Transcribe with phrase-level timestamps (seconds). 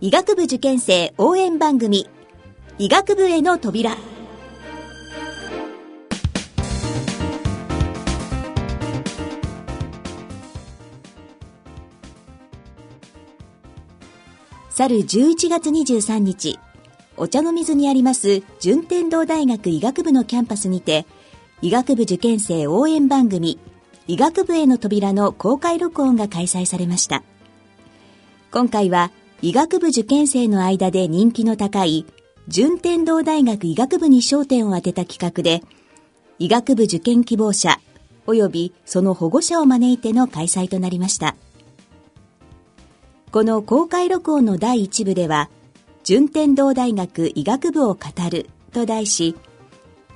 [0.00, 2.08] 医学部受験生応援番組
[2.78, 3.96] 医学部への扉。
[14.70, 16.60] 去る11月23日
[17.16, 21.06] お茶の水にあります順天堂大学医学部のキャンパスにて
[21.60, 23.58] 医学部受験生応援番組
[24.06, 27.24] 医学部への扉の公開録音が開催されました。
[28.52, 29.10] 今回は
[29.40, 32.06] 医学部受験生の間で人気の高い
[32.48, 35.62] 順天堂大学医学部に焦点を当てた企画で
[36.40, 37.78] 医学部受験希望者
[38.26, 41.36] 及びその保護者を招いての開催となりました。
[43.30, 45.50] この公開録音の第1部では
[46.02, 49.36] 順天堂大学医学部を語ると題し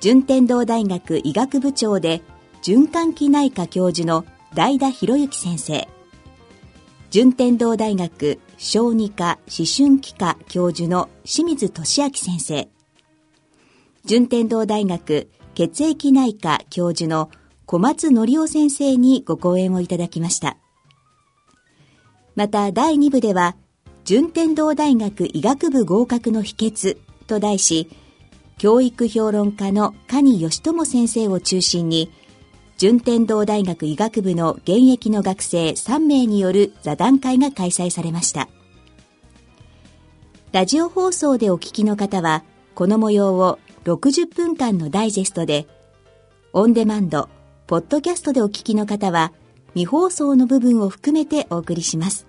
[0.00, 2.22] 順天堂大学医学部長で
[2.64, 5.86] 循環器内科教授の代田博之先生。
[7.10, 12.68] 順天堂大学小児科思春期科教授の清水俊明先生。
[14.04, 17.28] 順天堂大学血液内科教授の
[17.66, 20.58] 小松則夫先生にご講演をいただきました。
[22.36, 23.56] また第2部では
[24.04, 27.90] 順天堂大学医学部合格の秘訣と題し
[28.58, 32.12] 教育評論家の蟹義智先生を中心に
[32.82, 38.48] 順天堂大学医学部の現役の学生3名による座談会が開催されました。
[40.50, 42.42] ラジオ放送でお聞きの方は、
[42.74, 45.68] この模様を60分間のダイジェストで、
[46.52, 47.28] オンデマンド、
[47.68, 49.32] ポッドキャストでお聞きの方は、
[49.74, 52.26] 未放送の部分を含めてお送りします。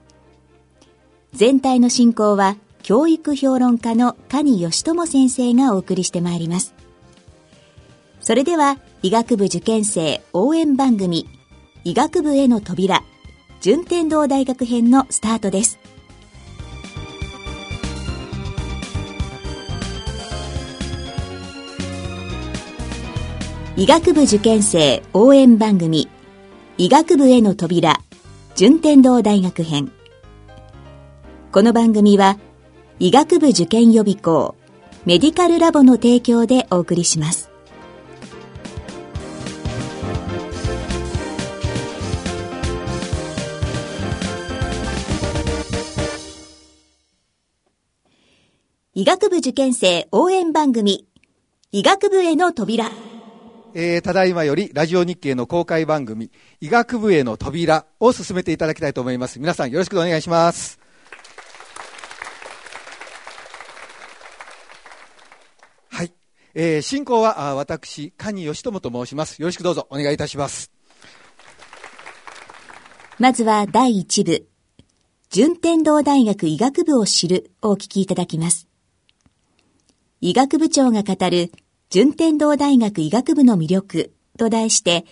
[1.34, 6.76] 全体の進行は、教育評論家の蟹義智先生がお送りしてまいります。
[8.22, 11.28] それでは、医学部受験生応援番組
[11.84, 13.04] 医学部への扉
[13.60, 15.78] 順天堂大学編のスタートです。
[23.76, 26.08] 医学部受験生応援番組
[26.78, 28.00] 医学部への扉
[28.56, 29.92] 順天堂大学編。
[31.52, 32.38] この番組は
[33.00, 34.56] 医学部受験予備校
[35.06, 37.53] メディカルラボの提供でお送りします。
[48.96, 51.08] 医学部受験生応援番組、
[51.72, 52.92] 医学部への扉。
[53.74, 56.30] えー、ただいまよりラジオ日経の公開番組、
[56.62, 59.40] 医学部への扉を進めていただきたいと思います。
[59.40, 60.80] 皆さんよろしくお願いします。
[65.90, 66.14] はい。
[66.54, 69.42] えー、進行は、あ私、蟹義友と申します。
[69.42, 70.72] よろしくどうぞお願いいたします。
[73.18, 74.46] まずは第1部、
[75.32, 78.68] 順天堂大学医学部を知るをお聞きいただきます。
[80.26, 81.52] 医学部長が語る
[81.90, 85.04] 順天堂大学医学部の魅力と題して、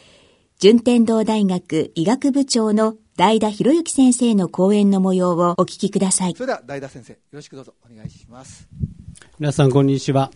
[0.58, 6.34] 順天堂大学医学部長の代田博之先生の講演の模様をお聞きください。
[6.34, 8.70] それでは代田先生、よろしくどうぞお願いします。
[9.38, 10.32] 皆さん、こんにちは。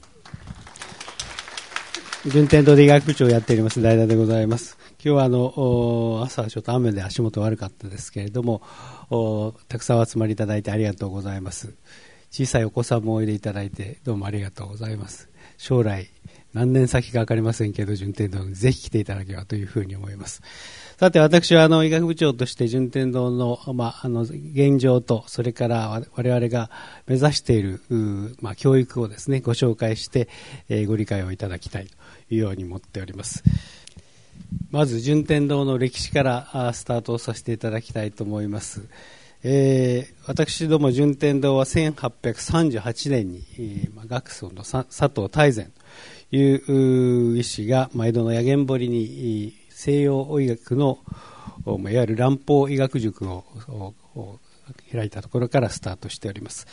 [2.26, 4.78] 順天堂で医学部長をやっております代田でございます。
[5.02, 8.62] 今日はあの朝ちょっと雨で足元悪かったですけれども
[9.70, 11.76] たくさんお集まりいただいてありがとうございます。
[12.36, 15.30] 小さいお子さんもおいでいただいてどうもありがとうございます。
[15.58, 16.10] 将来
[16.54, 20.42] 何年先か分かりませんけど順天堂にぜひ来ていただければというふうに思います。
[21.00, 26.70] さて私はあの医学部長として順天堂の,、まあ、あの現状とそれから我々が
[27.08, 27.80] 目指している、
[28.42, 30.28] まあ、教育をですねご紹介して、
[30.68, 31.94] えー、ご理解をいただきたいと
[32.36, 33.46] いうように思っております。
[34.72, 38.82] まず順天堂の歴史からスタートをさせていただきたいと思います。
[39.48, 44.84] えー、私ども順天堂は1838年に、えーまあ、学祖の佐
[45.16, 45.72] 藤大善
[46.32, 50.98] という医師が、まあ、江戸の野源堀に西洋医学の
[51.68, 53.44] いわゆる乱方医学塾を
[54.92, 56.66] 開いたところからスタートしております、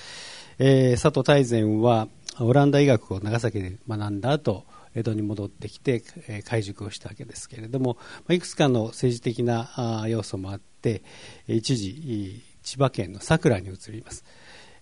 [0.59, 2.09] えー、佐藤大善は
[2.41, 4.65] オランダ医学を長崎で学んだ後
[4.95, 7.97] 江戸に戻ってきて、えー、開塾をしたわけですけれども、
[8.29, 11.03] いくつかの政治的な要素もあって
[11.49, 14.25] 一時千葉県の佐倉に移ります。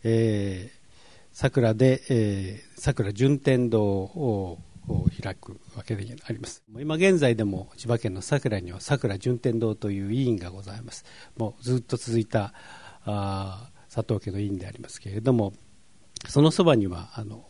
[0.03, 4.59] えー、佐倉で、えー、佐倉順天堂を
[5.23, 6.63] 開くわけであります。
[6.79, 11.05] 今現在でも千葉県の佐倉には佐倉順天堂という委員がございます。
[11.37, 12.55] もうずっと続いた
[13.05, 15.53] あ佐藤家の委員でありますけれども、
[16.29, 17.47] そのそばにはあの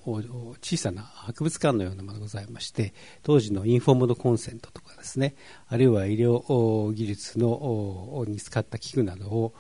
[0.63, 5.35] 小さな博物館のようなものがございまして当時のインフォームドコンセントとかですね
[5.67, 9.55] あるいは医療技術のに使った器具などを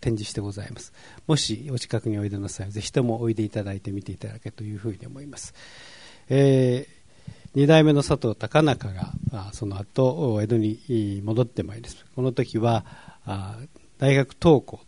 [0.00, 0.92] 展示してございます。
[1.26, 5.54] もしお近くにおいでの際は、ぜひともおいでいただいて見ていただけというふうに思います。
[6.30, 6.98] えー、
[7.62, 9.12] 2代目の佐藤高中が
[9.52, 12.84] その後江戸に戻ってまいりますこの時は
[13.98, 14.80] 大学登校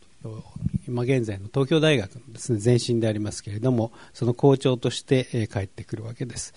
[0.87, 2.21] 今現在の東京大学の
[2.63, 6.53] 前身でありますけれどもその校長として帰ってくるわけです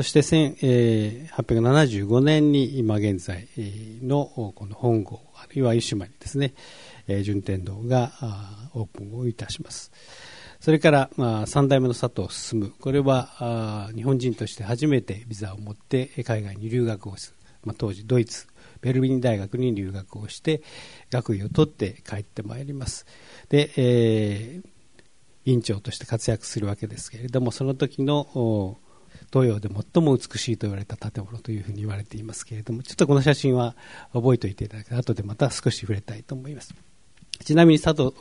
[0.00, 3.46] そして1875年に今現在
[4.02, 6.54] のこの本郷あるいは湯島にですね
[7.22, 8.12] 順天堂が
[8.72, 9.92] オープンをいたします。
[10.58, 18.46] それから、まあ、3代目の佐藤進これは日本人として初めてビザを持って海外に留学をする、まあ、当時ドイツ
[18.80, 20.62] ベルリン大学に留学をして
[21.10, 23.04] 学位を取って帰ってまいります。
[23.50, 24.68] で、えー、
[25.44, 28.78] 院長として活躍するわけですけれどもその時の
[29.32, 33.76] 東洋で最も美しいと言われた建物というふうに言われていますけれどもちょっとこの写真は
[34.12, 36.74] 覚えておいていただけ後でまた少し触れたいと思います。
[37.44, 38.12] ちなみに佐藤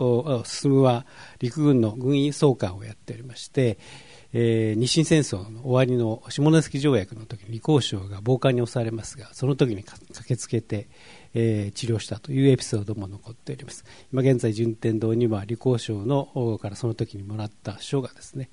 [0.46, 1.06] 進は
[1.40, 3.78] 陸軍の軍医総監をやっておりまして、
[4.32, 10.88] えー、日清戦争の終わりの下関条約の時に李光省が暴漢に襲われますがその時に駆けつけて、
[11.34, 13.84] えー、治療したというエピソードも残っております。
[14.14, 18.50] 今現在順天堂には李光省のからその時にもらった書がですね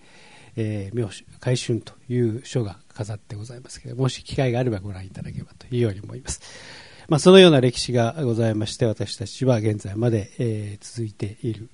[0.57, 6.41] えー、名手海春という書が飾ってございますけどもし機会があればご覧いただければというように思います。
[7.09, 11.71] まあ、そのような歴史がございまして私たちは現在まで、えー、続いている、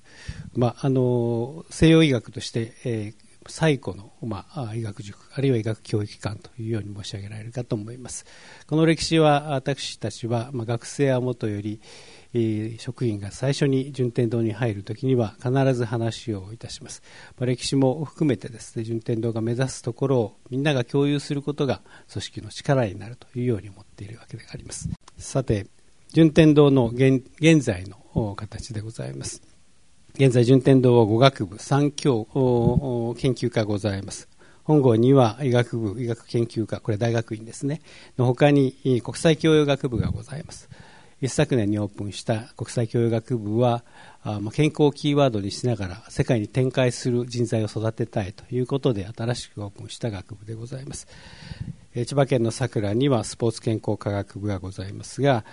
[0.53, 8.25] まあ、あの西洋医学として、えー最古の、まあ、医学塾あるいは医学教育機関というように申し上げられるかと思います
[8.67, 11.81] この歴史は私たちは、まあ、学生はもとより、
[12.33, 17.03] え、職員が最初に順天堂に入るときには必ず話をいたします、
[17.37, 21.81] まあ、歴史も含めてですね順天堂が目指すところをみんなが共有することが
[22.11, 24.89] 組織の力になるというように思っているわけであります。
[25.17, 25.67] さて
[26.11, 27.23] 順天堂の現
[27.61, 29.41] 在の形でございます。
[30.15, 32.25] 現在順天堂は語学部三教
[33.17, 34.29] 研究科ございます。
[34.63, 37.81] 本郷には医学部医学研究科これ大学院ですね。
[38.17, 40.69] の他に国際教養学部がございます。
[41.23, 43.85] 一昨年にオープンした国際教養学部は
[44.51, 51.07] 健康をキーワードにしながら世界に展開する人材を育てたいということで新しくオープンした学部でございます。
[51.93, 55.45] 千葉県の佐倉にはスポーツ健康科学部がございますが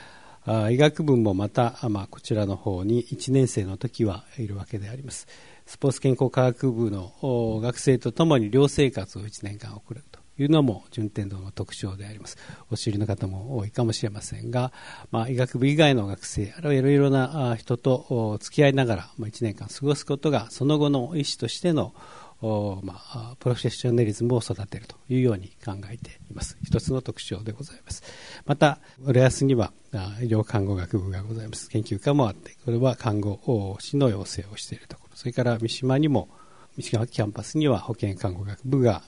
[0.70, 5.28] 医学部もまた、ま、こちらの方に1年生の時はいるわけであります。
[5.66, 10.02] スポーツ健康科学部の学生とともに寮生活を1年間送る。
[10.42, 12.36] いうのも順天堂の特徴であります。
[12.70, 14.72] お知りの方も多いかもしれませんが、
[15.10, 21.94] まあ、医学部以外の学生あるいはいろいろな人と付き合いながら、1年間過ごすことがその後の医師としての
[22.42, 26.56] まあ、プロフェッショナリズムを育てるというように考えています。
[26.64, 28.02] 一つの特徴でございます。
[28.46, 29.74] また浦安には
[30.22, 31.68] 医療看護学部がございます。
[31.68, 35.16] 研究科もあってこれは看護師の養成をしているところ。
[35.16, 36.30] それから三島にも
[36.80, 39.02] 三島キャンパスには保健看護学部が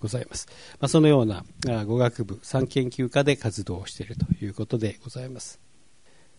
[0.00, 0.46] ございます、
[0.80, 1.44] まあ、そのような
[1.84, 5.60] 語学部3研究科で活動をしているということでございます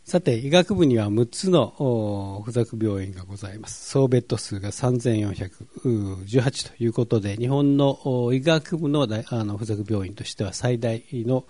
[0.06, 3.90] さて、医学部には6つの付属病院がございます。
[3.90, 9.08] 総ベッド数が3418ということで、日本の医学部のあ
[9.44, 11.46] の付属病院としては最大の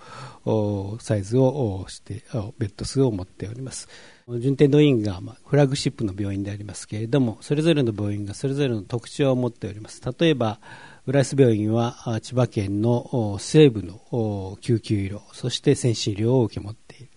[1.00, 2.24] サイズをして、
[2.58, 3.90] ベッド数を持っております。
[4.30, 10.02] 順天堂院がフラッグシップの病院でありますけれども、それぞれの病院がそれぞれの特徴を持っております。
[10.20, 10.60] 例えば、
[11.06, 17.08] 浦安病院は千葉県の西部の救急医療、そして先進医療を受け持っている。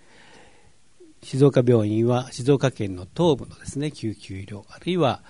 [1.22, 5.22] 静岡病院は静岡県の東部のですね救急医療あるいは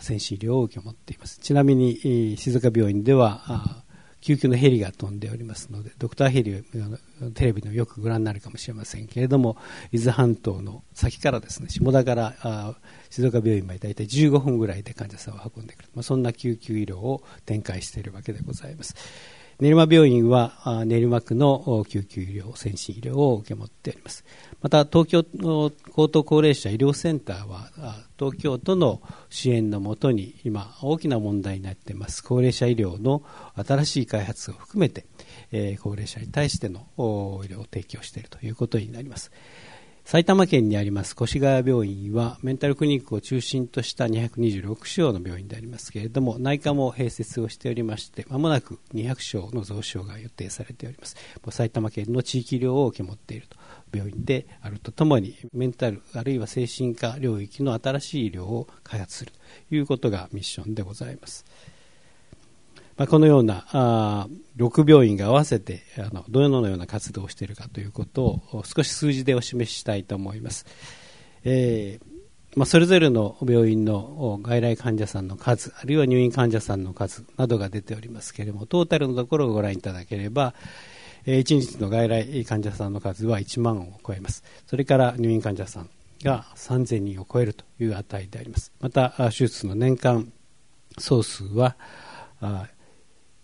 [0.00, 3.82] 先進医療を受け持っていますちなみに静岡病院では
[4.28, 9.56] 救急のヘリが飛んでおりますのでドクターヘリをテレビでもよくご覧になるかもしれませんけれども
[9.90, 12.74] 伊豆半島の先からですね下田から
[13.08, 18.94] 静岡病院まで大体15分ぐらいで患者さんを運んでくる、まあ、そんな救急医療を展開しているわけでございます。
[19.60, 24.24] 練馬病院は練馬区の救急医療先進医療を受け持っております。
[24.62, 27.68] また東京の高等高齢者医療センターは
[28.16, 32.22] 東京都の支援のもとに今大きな問題になっています。
[32.22, 33.24] 高齢者医療の
[33.56, 35.06] 新しい開発を含めて、
[35.82, 39.32] 高齢者に対しての医療を提供しているということになります。
[40.10, 51.14] 埼玉県にあります越谷病院はメンタルクリニックを中心とした226床の病院でありますけれども内科も併設をしておりましてまもなく200床の増床が予定されております
[51.50, 53.58] 埼玉県の地域医療を受け持っていると
[53.94, 59.32] 病院であるとともにメンタルあるいは精神科領域の新しい医療を開発する
[59.68, 61.44] ということがミッションでございます。
[62.98, 70.66] まあ、このようなあ6病院が合わせてあのどのような活動をしているかということを少し数字でお示ししたいと思います。
[71.44, 72.18] えー
[72.56, 80.54] まあ、それぞれの病院の外来患者さんの数、あるいは入院患者さんの数などが出ておりますけれども、トータルのところをご覧いただければ、
[81.26, 84.42] 1日の外来患者さんの数は1万を超えます。
[84.66, 85.90] それから入院患者さん
[86.24, 88.72] が3000人を超えるという値であります。
[88.80, 90.32] また、手術の年間
[90.98, 91.76] 総数は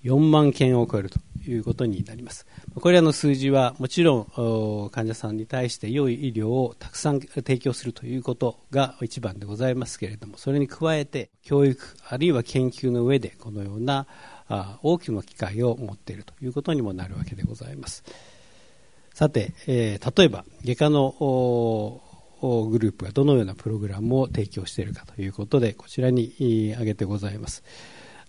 [0.04, 2.46] 4万件を超えるということになります。
[2.74, 14.06] これらの数字はもちろん患者さんに対して良い医療をたくさん提供するということが一番でございますけれども、それに加えて教育あるいは研究の上でこのような
[14.82, 18.04] 大きな機会を持っているということにもなるわけでございます。
[19.14, 22.00] さて、えー、例えば外科の
[22.42, 27.62] グループがどのようなプログラムを提供しているかということでこちらに挙げてございます。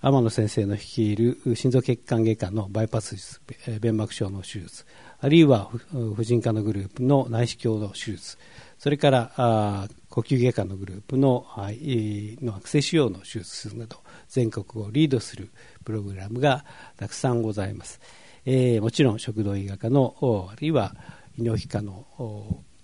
[0.08, 3.42] 天野先生の率いる心臓血管外科のバイパス術、
[3.82, 4.86] 弁膜症の手術、
[5.20, 5.72] あるいは
[6.16, 8.38] 婦人科のグループの内視鏡の手術、
[8.78, 13.98] それから呼吸外科のグループのの悪性腫瘍の手術など、
[14.30, 15.50] 全国をリードする
[15.84, 16.66] プログラムが
[16.98, 18.00] たくさんございます。
[18.46, 20.96] えー、もちろん食道医学科の、あるいは
[21.36, 22.06] 医療機科の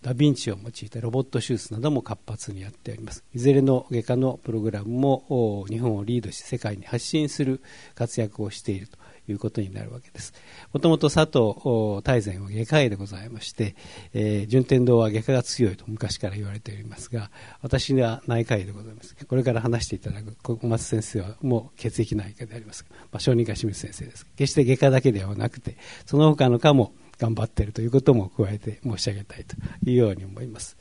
[0.01, 3.23] ダヴィンチを用いたロボット手術なども活発にやっております。
[3.33, 7.61] いずれの外科のプログラムも日本をリードして世界に発信する
[7.93, 10.33] 活躍をしているということになるわけです。
[10.73, 13.75] もともと佐藤大善は外科医でございまして、
[14.13, 17.29] えー、順天堂は外科が強いと昔から言われておりますが、
[17.61, 19.15] 私は内科医でございます。
[19.25, 22.85] これから話していただく小松先生はもう血液内科であります。
[22.89, 24.25] まあ、小児科清水先生です。
[24.35, 29.55] 決して外科だけではなくて、その他の科も頑張っているということも加えて申し上げたいと
[29.87, 30.75] いうように思います。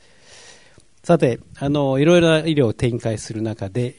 [1.03, 3.95] さて、あの、いろいろな医療を展開する中で、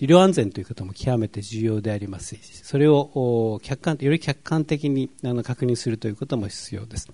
[0.00, 7.10] 医療安全ということも極めて重要でありますし、それを客観より客観的にあの確認するということも必要です。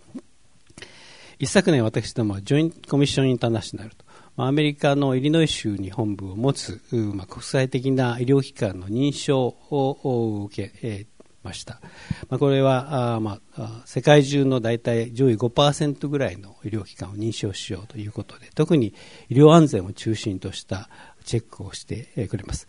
[1.40, 4.04] 一昨年私どもはジョイントコミッションインターナショナルと、
[4.37, 11.06] アメリカのイリノイ州に本部を持つ、まあ、国際的な医療機関の認証を受け、
[11.48, 11.80] ました。
[12.28, 18.94] まあ、これはあ、まあ、世界中の大体上位5%ぐらいの医療機関を認証しようということで、特に
[19.28, 20.88] 医療安全を中心とした
[21.24, 22.68] チェックをしてくれます。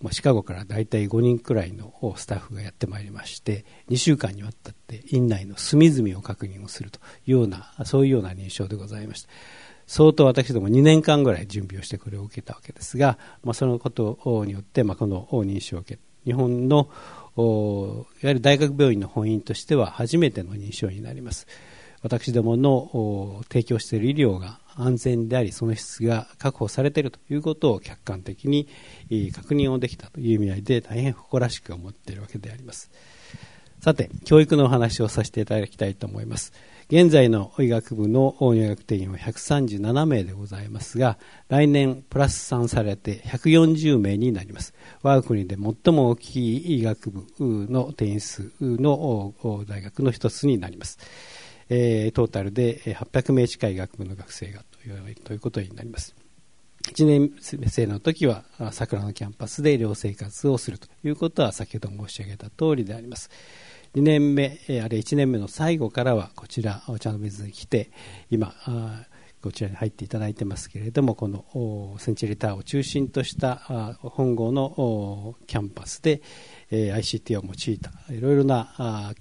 [0.00, 9.28] まあ、シカゴから大体5人くらいのスタッフがやってまいりまして、2週間にわたって院内の隅々を確認をするというような、そういうような認証でございました。
[9.86, 16.88] 相当私ども2年間ぐらい準備をしてこれを受けたわけですが、まあ、そのことによって、まあ、この認証を受け、日本の
[17.40, 21.46] いわゆる大学病院の本院としては初めての認証になります。
[22.02, 28.68] 私どもの提供している医療が安全であり、その質が確保されているということを客観的に
[29.32, 32.90] 確認をできたという意味合いで大変誇らしく思っているわけであります。
[33.80, 36.52] さて、教育のお話をさせていただきたいと思います。
[36.90, 41.18] 現在の医学部の入学定員は137名でございますが、
[41.48, 44.74] 来年プラス3されて140名になります。
[45.02, 49.34] 我が国で最も大きい医学部の定員数の
[49.66, 50.98] 大学の一つになります。
[51.68, 54.62] トータルで800名近い学部の学生が
[55.24, 56.14] ということになります。
[56.82, 57.32] 1年
[57.68, 63.30] 生の時は桜のキャンパスで寮生活をするということは先ほど申し上げた通りであります。
[63.94, 67.90] 2年目、あれ1年目の最後からはこちらお茶の水に来て
[68.30, 68.54] 今
[69.42, 73.56] こちらに入っていただいてますけれどもこのセンチュリーターを中心とした
[74.00, 76.22] 本郷のキャンパスで
[76.70, 79.12] ICT を用いたいろいろな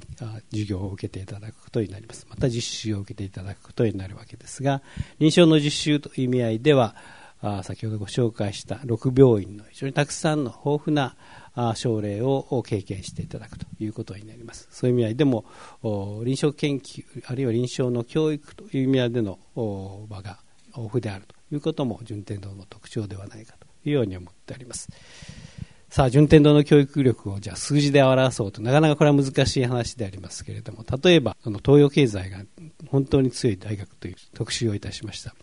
[0.51, 2.27] 授業を受けていただくことになります。
[2.29, 4.83] また実習を受けていただくことになるわけですが
[5.17, 6.95] 臨床の実習という意味合いでは
[7.63, 11.15] 先ほどご紹介した6病院の非常にたくさんの豊富な
[11.75, 14.67] 症例を経験していただくということになります。
[14.71, 15.45] そういう意味合いでも、
[16.23, 24.89] 臨床研究、あるいは臨床の教育という意味合いでの場が豊富であるということも順天堂の特徴ではないかというように思っております。
[25.89, 32.37] さあ、順天堂の教育力をじゃあ数字で表そうとなかなかこれは難しい話でありますけれども、例えば、その東洋経済が
[32.87, 35.33] 本当に強い大学という特集をいたしました。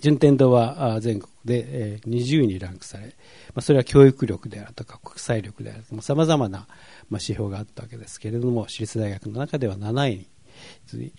[0.00, 3.14] 順天堂は全国で20位にランクされ、
[3.60, 6.66] それは教育力であるとか国際力であるとか、様々な
[7.10, 10.26] 指標があったわけですけれども、私立大学の中では7位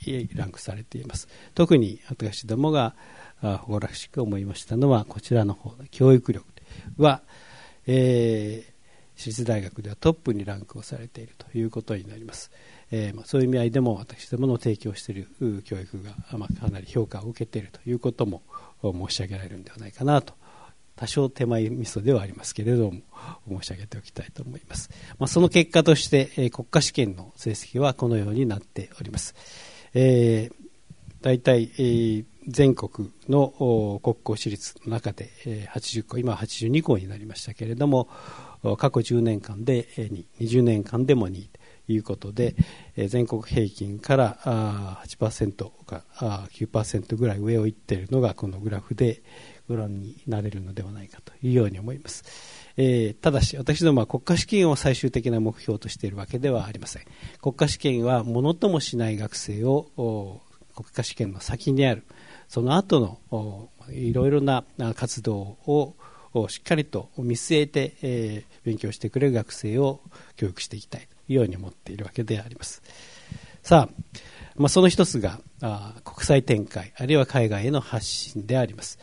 [0.05, 1.27] にランクされています。
[1.55, 2.95] 特に私どもが
[3.41, 6.45] 誇らしく思いましたのは、こちらの方、教育力
[6.97, 7.21] は、
[7.87, 8.73] えー、
[9.15, 12.51] 私立大学ではトップにランクをされているということになります。
[12.91, 15.27] えー、そういう意味合いでも私どもの提供している
[15.63, 18.41] 教育が、まあ、かなり評価を受けているということも
[18.81, 20.33] 申し上げられるんではないかなと
[20.95, 29.33] 多少手前味噌ではありますけれども申し上げておきたいと思います、まあ、その結果として、えー、国家試験の成績はこのようになっております、
[29.93, 30.69] えー、
[31.21, 35.29] 大体、えー、全国の国公私立の中で
[35.73, 38.09] 80校今は82校になりましたけれども
[38.77, 41.58] 過去10年間で2 20年間でも2と
[41.93, 42.55] いうことで
[43.07, 49.21] 全国平均からあー8%か9%ぐらい上をいっているのがこのグラフで
[49.67, 52.23] ご覧になれるのではないかというように思います。
[52.75, 57.03] えー、ただし、私どもは国家試験を最終的な目標としているわけではありません。
[57.41, 60.41] 国家試験はものともしない学生を
[60.75, 62.03] 国家試験の先にある、
[62.47, 64.63] その後のいろいろな
[64.95, 65.95] 活動を
[66.47, 70.01] しっかりと見据えて、えー、勉強してくれる学生を
[70.35, 72.81] 教育していきたいとように思っているわけであります。
[73.63, 74.21] さあ、
[74.55, 78.99] まあ、その一つがあ国際展開、あるいは海外への発信であります。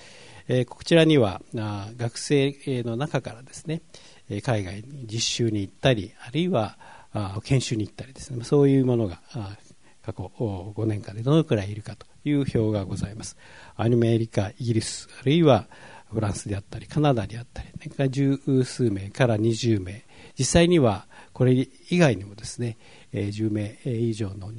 [0.49, 2.55] えー、こちらにはあ学生
[2.85, 3.83] の中からですね
[4.45, 6.79] 海外に実習に行ったりあるいは
[7.13, 9.21] あ研修に行ったりですねそういうものが
[10.05, 13.37] 過去5年間でどのくらいいるかという表がございます
[13.77, 15.67] アメリカイギリスあるいは
[16.13, 20.05] フランスであったりカナダであったり年間十数名から20名
[20.39, 21.07] 実際には
[21.37, 21.53] これ
[21.91, 22.79] 以外にもですね
[23.13, 24.51] え10名以上の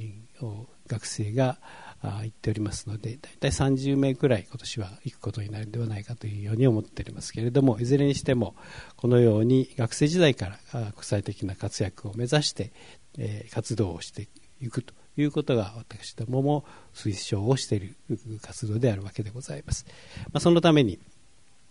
[0.86, 1.58] 学生が
[2.02, 8.54] あ言っておりますので大体30名くらい今年は行くことになるのではないかというように思っておりますけれどもいずれにしても
[8.94, 12.70] このように学生時代から国際的な活躍を目指して、
[13.18, 14.28] え活動をして
[14.62, 17.96] いくということが私どもも推奨をしている
[18.40, 19.84] 活動であるわけでございます、
[20.26, 21.00] まあ、そのために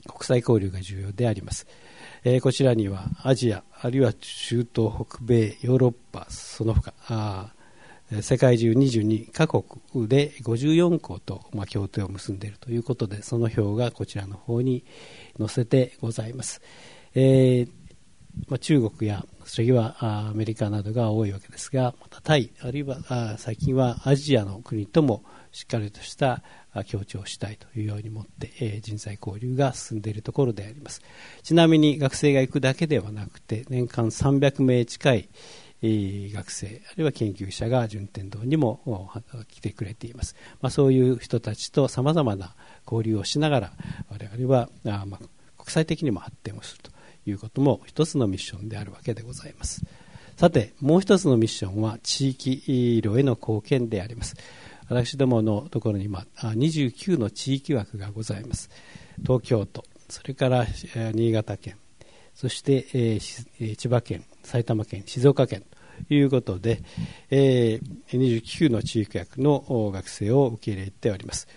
[0.05, 1.65] 国際交流が重要であります、
[2.29, 7.53] えー、こちらにはアジアあるいは中東北米ヨーロッパその他あ
[8.21, 9.63] 世界中22カ国
[10.09, 14.83] で54校と、まあ、協定を結んでいるということでその表がこちらの方に
[15.37, 16.61] 載せてございます、
[17.15, 17.69] えー、
[18.49, 26.43] まあ、中国やそれはアメリカなどが多いわけですがまたタイあるいはあ最近はアジアの国ともしっかりとした
[26.83, 31.01] 強調したいというように思って、え、人材交流が進んでいるところであります。
[31.43, 35.29] ちなみに学生が行くだけではなくて年間300名近い
[35.81, 38.81] 学生あるいは研究者が順天堂にも
[39.49, 43.71] 来てくれています、まあ、そういう人たちとさまざまな交流をしながら
[44.09, 45.19] 我々はあ、ま、
[45.57, 46.89] 国際的にも発展をすると
[47.29, 49.83] いうことも一つのミッションであるわけでございます。
[50.37, 54.35] さてもう一つのミッションは地域医療への貢献であります。
[54.89, 58.69] 私どものところに今29の地域枠がございます
[59.23, 60.65] 東京都それから
[61.13, 61.77] 新潟県
[62.37, 65.63] そして、千葉県埼玉県、静岡県
[66.07, 66.83] ということで、
[67.31, 71.47] えー、29の地域役の学生を受け入れております。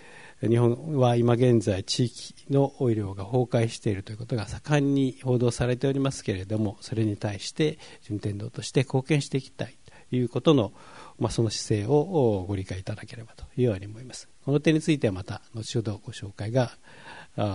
[0.41, 9.77] 日本は今現在地域の医療が崩壊しているということが盛んに報道されておりますけれどもそれに対して順天堂として貢献していきたい
[10.09, 10.73] ということの、
[11.21, 14.29] まあ、その姿勢をご理解いただければというように思います。
[14.45, 16.73] この点についてはまた後ほどご紹介が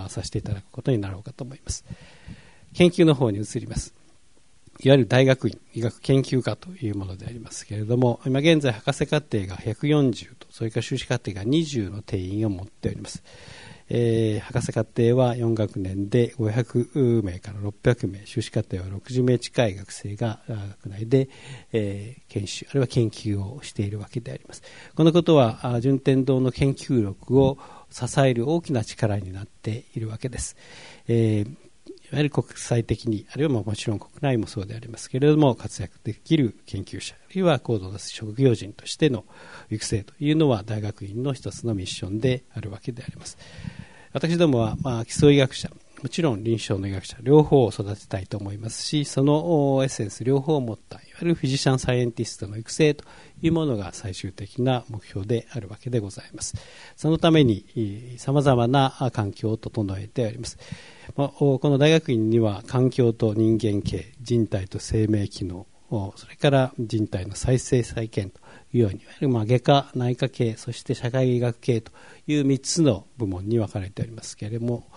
[0.08, 1.84] させていただくことになろうかと思います。
[2.74, 3.92] 研究の方に移ります。
[4.80, 13.22] いわゆる大学院医学研究科というものでありますけれども今現在博士課程が140とそれから修士課程が20の定員を持っております、
[13.88, 21.28] えー、博士課程は4学年で500名から600名修士課程は60名近い学生が学内で、
[21.72, 24.62] えー、研修あるいは研究をしているわけであります。
[24.94, 27.58] このことは順天堂の研究力を
[27.90, 30.56] 支える大きな力になっているわけです、
[31.08, 31.65] えー
[32.12, 39.24] わゆる国際的に、あるいはもちろん国内もそうでありますけれども、活躍できる研究者、あるいは高度な職業人としての
[39.70, 43.38] 育成というのは大学院の一つのミッションであるわけであります。
[44.12, 45.70] 私どもは、まあ、基礎医学者、
[46.02, 53.04] もちろん臨床の医学者、両方を育てたいと思いますし、そのエッセンス両方を持った、いわゆるフィジシャンサイエンティストの育成と
[53.40, 56.54] いうものが最終的な目標であるわけでございます。
[56.94, 60.58] そのために、様々な環境を整えております。
[61.14, 65.66] この大学院には環境と人間系人体と生命機能
[66.16, 68.40] それから人体の再生再建と
[68.72, 71.92] いうようにいわゆるま外科内科系そして社会医学系と
[72.26, 74.88] いう3つの部門に分かれておりますけれども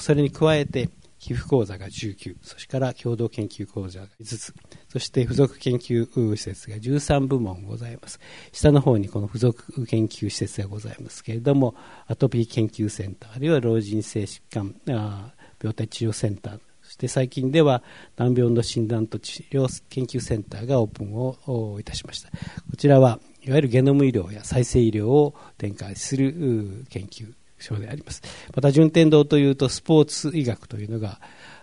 [0.00, 0.88] それに加えて
[1.22, 4.52] 皮膚講座が19それから共同研究講座が5つ。
[4.88, 8.18] そして付属研究施設が13部門ございます。
[8.50, 11.76] 下の方にこの付属研究施設がございますけれども
[12.08, 15.32] アトピー研究センターあるいは老人性疾患あ
[15.62, 16.60] 病態治療センター。
[16.82, 17.84] そして最近では
[18.16, 22.30] 難病の診断と治療研究センターがオープンをいたしました。
[22.30, 27.32] こちらはいわゆるゲノム医療や再生医療を展開する研究。
[27.62, 28.22] 所であります。
[28.54, 31.20] また順天堂というとスポーツ医学というのが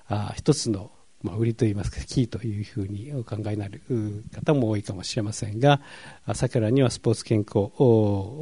[0.08, 3.82] あ一つのまあ、売りといいますか、キーというふうにお考えになる
[4.34, 5.82] 方も多いかもしれませんが、
[6.34, 7.72] 桜にはスポーツ健康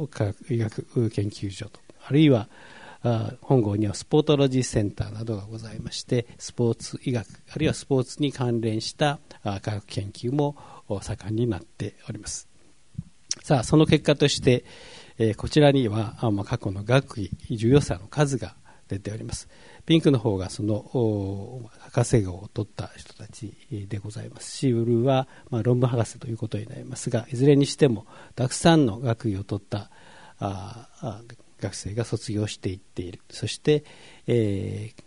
[0.08, 2.48] 科学医学研究所とあるいは
[3.40, 10.54] 本郷にはスポートロジーセンターなどがございましてスポーツ医学あるいはスポーツに関連した科学研究も
[11.02, 12.46] 盛んになっております。
[13.42, 14.64] さあその結果として、
[15.18, 18.54] えこちらにはまあ過去の学位重要者の数が
[18.88, 19.48] 出ております。
[19.86, 29.90] ピンクの方がその博士号を取った人たちでございますしブルーは、まあ、論文博士ということになりますがいずれにしてもたくさんの学位を取った
[30.40, 30.88] あ
[31.60, 33.20] 学生が卒業していっている。
[33.30, 33.84] そして、
[34.26, 35.02] えー、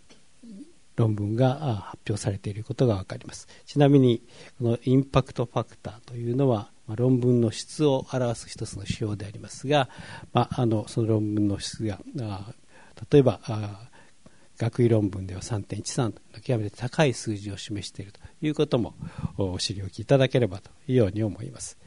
[0.96, 3.46] 論文が発表されていることが分かります。
[3.64, 4.22] ちなみに
[4.58, 9.88] このインパクトファクターというのはまあ論文の質を表す一つの指標でありますが、
[10.32, 11.98] まあ、あのその論文の質が
[13.10, 13.40] 例えば
[14.58, 18.94] 学位論文では3.13と極めて高い数字を示しているということも
[19.36, 21.78] お知りおきいただければというように思います。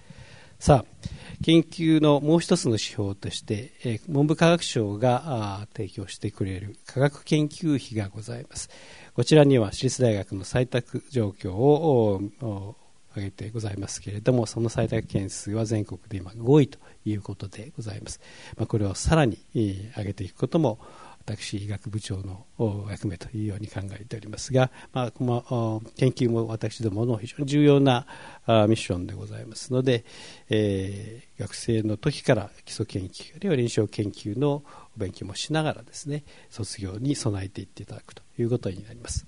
[0.59, 1.05] さあ
[1.43, 8.69] 研究のもう一つの指標として、えー、文部科学省が提供してくれる科学研究費がございます。
[9.13, 12.75] こちらには私立大学の採択状況を
[13.19, 18.19] 挙げてございますけれどもその採択件数は全国で今5位ということでございます、
[18.57, 20.79] まあ、これをさらに上げていくことも
[21.27, 22.45] 私、医学部長の
[22.87, 28.05] 役目というように考えておりますが、まあ、この研究も私どもの非常に重要な
[28.47, 30.05] ミッションでございますので、
[30.51, 34.63] えー、学生の時から基礎研究あるいは臨床研究の
[34.95, 39.25] 勉強もしながらですね卒業に備えていっていただくということになります。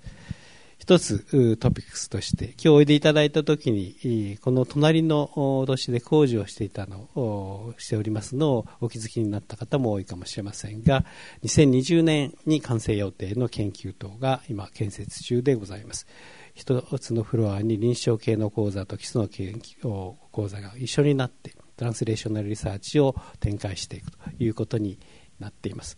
[0.88, 11.04] 一つトピックスとして今日おいでいただいた時にこの隣の年で工事をしていたのをしておりますのをお気づきになった方も多いかもしれませんが
[11.44, 16.08] 2020年に完成予定の研究棟が今建設中でございます。
[16.54, 24.98] 一つのフロアに臨床系の講座と基礎の研究講座が一緒になってトランスレーショナルリサーチを展開していくということに
[25.40, 25.98] なっています、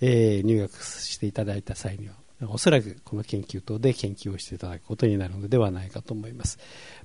[0.00, 2.14] えー、入学していただいた際には
[2.46, 6.58] おそらくこの研究棟で研究をしていただくことになるのではないかと思います。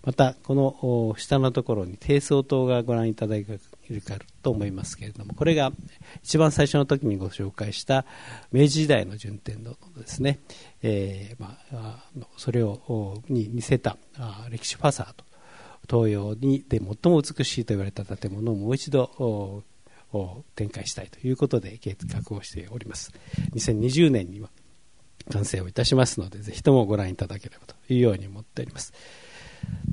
[0.03, 5.71] また、この下のところに低層棟がご覧いただけるかと思いますけれども、これが
[6.23, 8.05] 一番最初の時にご紹介した
[8.51, 10.39] 明治時代の順天堂のですね、
[10.83, 11.97] えー、まあ、
[12.37, 13.97] それをに似せた
[14.49, 15.13] 歴史ファサー
[15.89, 19.63] ド、東洋にで最も美しいと言われた建物をもう一度
[20.55, 23.11] 展開したいということで計画をしております。
[23.55, 24.49] 2020年には
[25.31, 28.93] 完成をいたしますので、ぜひともご覧いただければというように思っております。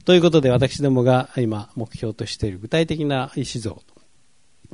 [0.04, 3.82] ということで、私どもが今目標としている具体的な医師像、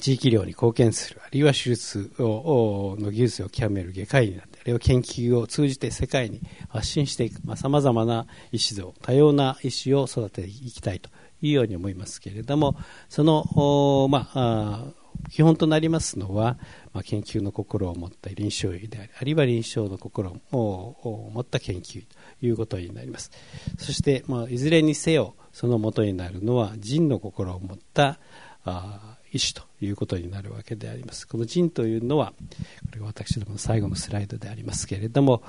[0.00, 12.76] 地域医療に貢献する、あるいは手術をの技術を極める外科医になって、あるいは研究を通じて世界に発信していく、さまざ、まな医師像、多様な医師を育てていきたいというように思いますけれども、
[13.08, 14.84] その、まあ、
[15.30, 16.58] 基本となりますのは、
[16.96, 22.02] まあ、研究の心を持った臨床医でありあるいは臨床の心を持った研究
[22.40, 23.30] ということになります。
[23.76, 28.18] そして、まあ、いずれにせよその元になるのは人の心を持った
[28.64, 31.28] あ医師ということになるわけであります。
[31.28, 35.42] この人というのはこれが私どもの最後のスライドでありますけれども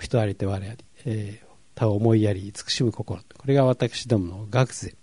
[0.00, 3.20] 人あり手我あり、えー、他を思いやり慈しむ心。
[3.36, 4.94] これが私どもの学税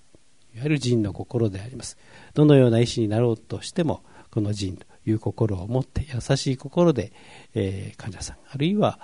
[0.55, 1.97] いわゆる人の心であります。
[2.35, 7.11] どのような医師になろうとしてもこの人いう心を持って優しい心で、
[7.55, 8.99] えー、患者さんあるいは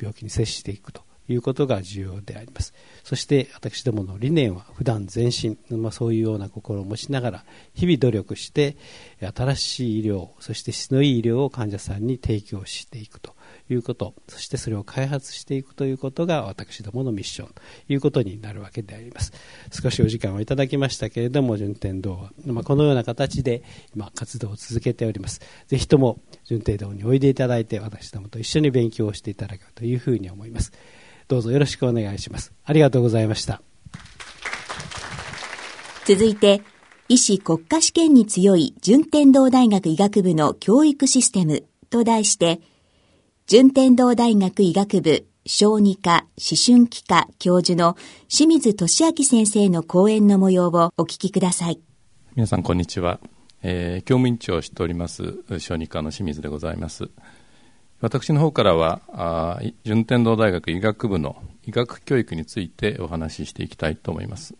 [0.00, 2.74] 病気に接していくということが重要であります。
[3.02, 8.76] そして私どもの理念は普段全身、まあ、そういうような心を持ちながら日々努力して
[9.34, 13.34] 新しい医療そして質のいい医療を患者さんに提供していくと。
[13.70, 14.14] いうこと。
[14.28, 17.48] そしてそれを開発していくということが私どものミッション。
[17.48, 17.54] と
[17.88, 19.32] いうことになるわけであります。
[19.72, 23.62] 少しお時間をいただきましたけれども順天堂は、まあ、このような形で
[23.94, 25.40] 今活動を続けております。
[25.66, 30.72] ぜひとも順天堂においでいただいて私どもと一緒に勉強をしていただければというふうに思います。
[31.28, 32.52] どうぞよろしくお願いします。
[32.64, 33.62] ありがとうございました。
[36.04, 36.60] 続いて
[37.08, 42.60] 医師国家試験に強い順天堂大学医学部の教育システムと題して
[43.46, 47.94] 順天堂大学医学部小児科思春期科教授の
[48.26, 51.78] 清水俊明先生の講演の模様をお聞きください。
[52.36, 53.20] 皆さんこんにちは。
[53.62, 57.10] えー、教務委員長をしております小児科の清水でございます。
[58.00, 64.54] 私の方からはあ順天堂大学医学部の医学教育についてお話ししていきたいと思います。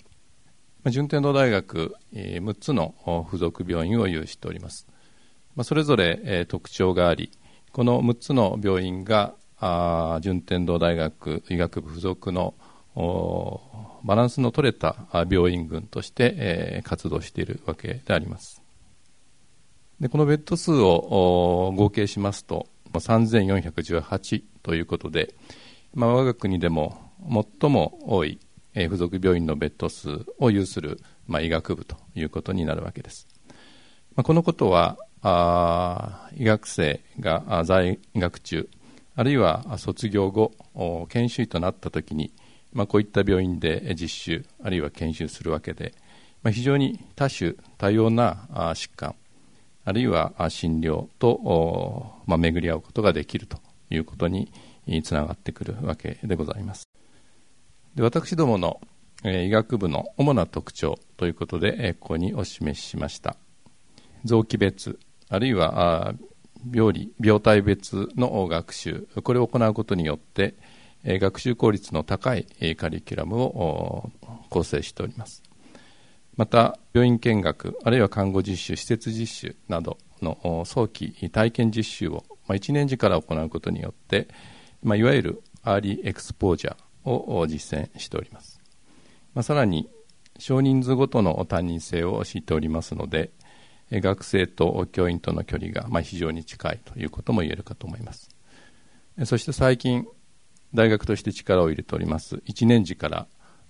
[0.90, 2.94] 順天堂大学、えー、6つの
[3.30, 4.86] 付属病院を有しております。
[5.56, 7.30] まあ、それぞれ、えー、特徴があり、
[7.74, 12.54] この6つの病院があ順天堂大学医学部附属の
[14.04, 14.94] バランスの取れた
[15.28, 18.62] 病院群として、えー、活動しているわけであります
[19.98, 25.34] でこのベッド数を合計しますと3418ということで、
[25.94, 27.10] まあ、我が国でも
[27.60, 28.38] 最も多い
[28.76, 33.26] 付属病院のベッド数を有する、まあ、医学部ということになるわけです。
[34.14, 38.68] まあ、このことはあ医学生が在学中
[39.16, 40.52] あるいは卒業後
[41.08, 42.30] 研修医となったときに、
[42.74, 45.94] まあ、こういった病院で実習あるいは研修するわけで、
[46.42, 49.14] まあ、非常に多種多様な疾患
[49.86, 53.58] あるいは診療と、まあ、巡り合うことができると
[53.88, 54.52] いうことに
[55.04, 56.86] つながってくるわけでございます。
[57.94, 58.78] で私どもの
[59.24, 63.36] 医学部の主な特徴ということでここにお示ししました。
[64.24, 66.14] 臓器別あるいは
[66.72, 70.54] 病理病態別の学習これを行うことによって
[71.04, 74.10] 学習効率の高いカリキュラムを
[74.48, 75.42] 構成しております。
[76.36, 84.28] また病院見学あるいは看護実習施設実習などの早期体験実習を1年次から行うことによって
[84.82, 88.60] いわゆる early exposure を実践しております。
[89.42, 89.88] さらに
[90.38, 93.30] 少人数ごとの担任制を敷いておりますので
[94.00, 98.34] 学生と教員との距離がま非常に近いということも言えるかと思います。
[99.24, 100.06] そして最近
[100.74, 103.08] 大学として力を入れております1年次か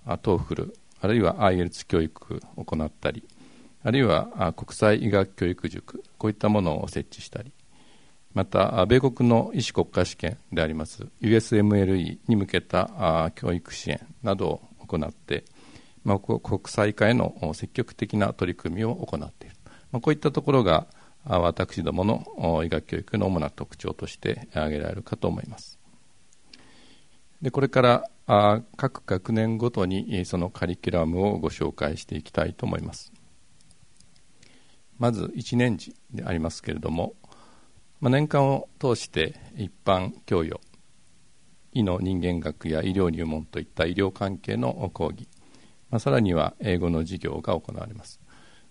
[0.07, 3.25] ら TOEFL あるいは IELTS 教育を行ったり
[3.83, 7.53] あるいは国際医学教育塾こういったものを設置したり
[8.33, 15.45] また米国の医師国家試験であります USMLE に向けた教育支援などを行って、
[16.05, 19.54] ま、国際化への積極的な取り組みを行っている。
[19.95, 20.89] まあ、こういったところが
[21.25, 25.79] 私どもの医学教育の主な特徴として挙げられるかと思います。
[27.41, 27.81] でこれか
[28.27, 33.13] ら各学年ごとにそのカリキュラムをご紹介していきたいと思います。
[34.99, 37.15] まず1年次でありますけれども、
[38.01, 40.61] まあ、年間を通して一般教養
[41.71, 45.29] 医の人間学や医療入門といった医療関係の講義、
[45.91, 48.24] まあ、さらには英語の授業が行われます。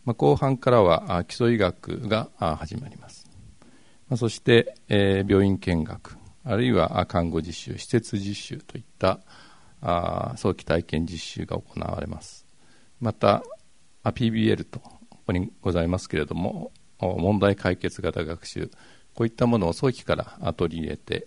[0.06, 3.30] まあ、後半からは基礎医学が始まります、
[4.10, 9.22] まあ、そして、えー、病院見学あるいは看護実習施設実習といった
[9.82, 12.46] あ早期体験実習が行われます。
[13.00, 13.44] また
[14.04, 18.72] PBL とここにございますけれども問題解決型学習
[19.13, 21.26] こういったものを早期から取り入れて、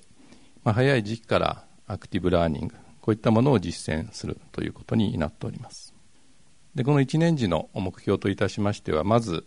[0.64, 5.85] まあ、早い時期からアクティブラーニングこういったものを実践するということになっております。
[6.76, 9.46] でこの1年時の目標といたしましてはまず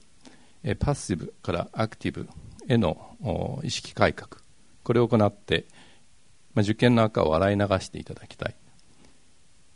[0.80, 2.28] パッシブからアクティブ
[2.68, 3.16] への
[3.64, 4.42] 意識改革。
[4.84, 5.68] これを行って、
[6.56, 8.56] まあ、受験の赤を洗い流していただきたい、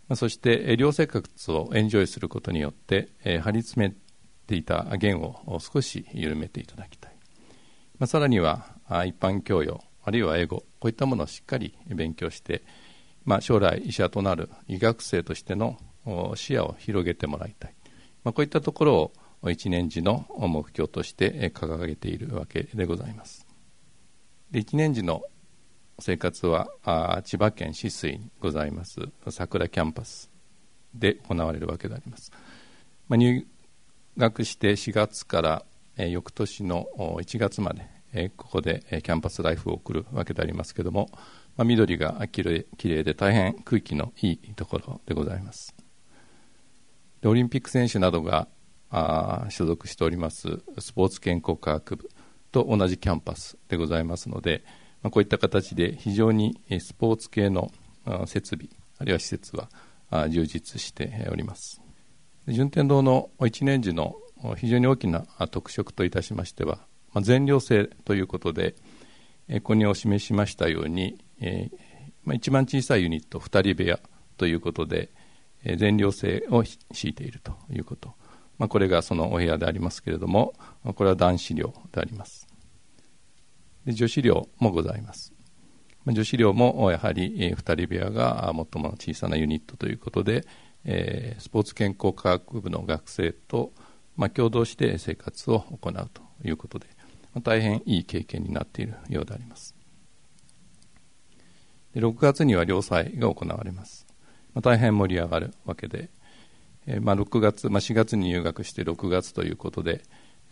[0.08, 3.96] まあ、そして寮生活をエンジョイすることによって、え張り詰め
[4.48, 7.16] ていた弦を少し緩めていただきたい、
[8.00, 8.66] まあ、さらには
[9.06, 12.64] 一般教養あるいは英語こういったものをしっかり勉強して、
[13.24, 15.78] まあ、将来医者となる医学生としての
[16.36, 17.76] 視野を広げてもらいたい、
[18.24, 19.12] まあ、こういったところ
[19.42, 23.46] を一年次の目標として掲げているわけでございます。
[24.52, 25.24] で一年次の
[26.00, 26.68] 生活は
[27.24, 30.30] 千葉県酒水にございます桜キャンパス
[30.94, 32.32] で行われるわけであります、
[33.08, 33.46] まあ、入
[34.18, 35.66] 学して4月から
[35.98, 41.10] 翌年の1月までここでキャンパスライフを送るわけでありますけれども、
[41.58, 45.76] まあ、緑がきれいで大変空気のいいところでございます。
[47.24, 48.50] でオリンピック選手などが
[48.92, 52.10] あ所属しておりますスポーツ健康科学部
[52.52, 54.62] と同じキャンパスでございますので、
[55.02, 57.72] まあ、こういった形で非常にスポーツ系の
[58.26, 59.70] 設備あるいは施設は
[60.30, 61.82] 充実しております。
[62.50, 64.18] 順天堂の1年時の
[64.58, 66.80] 非常に大きな特色といたしましては、
[67.14, 68.76] まあ、全寮制ということで
[69.48, 71.78] ここにお示ししましたように、えー
[72.26, 74.02] まあ、一番小さいユニット2人部屋
[74.36, 75.10] ということで
[75.64, 78.14] 全寮制を敷いているということ、
[78.58, 80.54] まあ、これがそのお部屋でありますけれども
[80.96, 82.48] これは男子寮であります。
[83.86, 85.34] で女子寮もございます、
[86.06, 90.46] まあ、女子寮もやはり2人部屋が最も小さなユニットということで、
[90.86, 93.74] えー、スポーツ健康科学部の学生と、
[94.16, 96.88] まあ、共同して生活を行うということで、
[97.34, 99.76] まあ、大変いい経験になっているようであります。
[101.94, 104.08] で6月には良祭が行われます。
[104.54, 106.10] まあ、大変盛り上がるわけで、
[106.86, 110.04] えー、まあ、6月、まあ、4月に入学して6月ということで、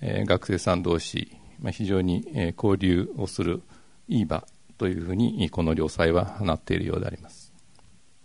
[0.02, 3.62] えー、学生さん同士、まあ、非常に、え交流をする
[4.08, 4.46] いい場
[4.78, 7.54] というふうにこの寮祭はなっているようであります。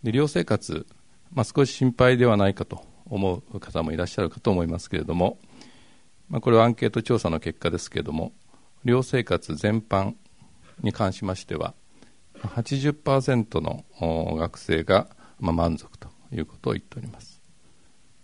[0.03, 0.87] で寮生活、
[1.33, 5.39] まあ、少し心配ではないかと思う方もいらっしゃるかと思いますけれども
[6.29, 8.33] まあ、これはアンケート調査の結果ですけれども
[8.85, 10.15] 寮生活全般
[10.83, 11.75] に関しましては
[12.41, 13.85] 80%の
[14.37, 15.09] 学生が
[15.41, 17.41] まあ満足ということを言っております。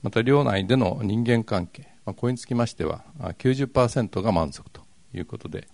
[0.03, 3.05] また寮内での人間関係、まあ、これにつきましては
[3.39, 4.83] 90%が満足と
[5.15, 5.69] いうことで、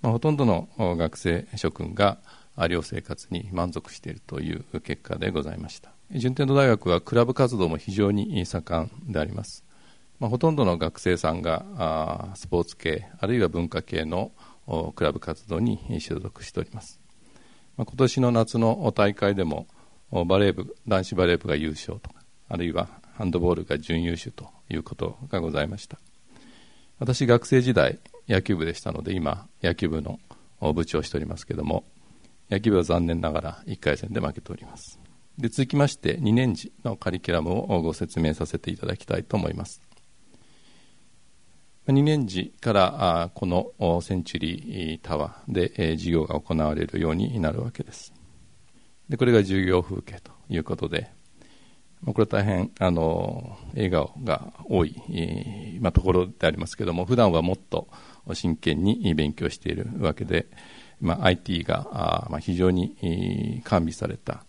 [0.00, 2.18] まあ、ほとんどの学生諸君が
[2.70, 5.90] 寮生活に満足しているという結果でございました。
[6.12, 9.66] 順天堂大学はクラブ活動も非常に盛んであります。
[10.18, 14.32] まあ、ほとんどの学生さんがあスポーツ系あるいは文化系の
[14.94, 17.00] クラブ活動に所属しております、
[17.76, 19.66] まあ、今年の夏の大会でも
[20.10, 22.16] バレー部男子バレー部が優勝とか
[22.48, 25.98] あるいはハンドボールが準優秀ということがございました。
[26.98, 30.18] 私学生時代野球部でしたので今野球部の
[30.72, 31.84] 部長をしておりますけれども
[32.50, 34.98] 野球部は残念ながら1回戦で負けております。
[35.36, 39.82] で続きまして2年次のカリキュラムをご説明させていただきたいと思います。
[41.86, 48.12] 2年時からこのセンチュリータワーで授業が行われるようになるわけです。
[49.08, 51.10] でこれが授業風景ということで
[52.02, 54.94] まあこれは大変あの笑顔が多い、
[55.80, 57.88] まあ、ところでありますけれども普段はもっと
[58.34, 60.46] 真剣に勉強しているわけで、
[61.00, 64.44] まあ、IT があまあ非常に完備された、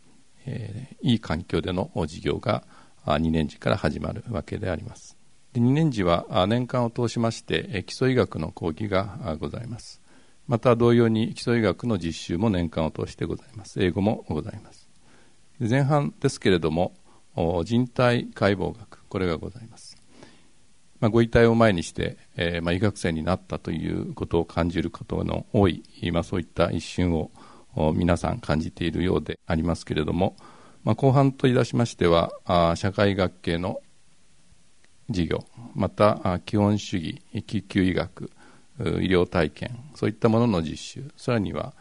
[0.45, 2.63] えー、いい環境での授業が
[3.05, 5.17] 2年次から始まるわけであります。
[5.53, 10.01] 2年次は年間を通しまして基礎医学の講義がございます。
[10.47, 13.83] また同様に基礎医学の実習も年間を通してございます。
[13.83, 14.87] 英語もございます。
[15.59, 16.93] 前半ですけれども
[17.63, 19.97] 人体解剖学これがございます、
[20.99, 27.31] まあ、ご遺体を前にして、えー、まあ、医学生になったということを感じることの多い、まあ、そういった一瞬を
[27.95, 30.35] 皆さん感じているようでありますけれども、
[30.83, 33.81] まあ、後半といたしましてはあ社会学系の
[35.09, 38.31] 事業また基本主義救急医学
[38.79, 41.73] 医療体験そういったものの実習さらには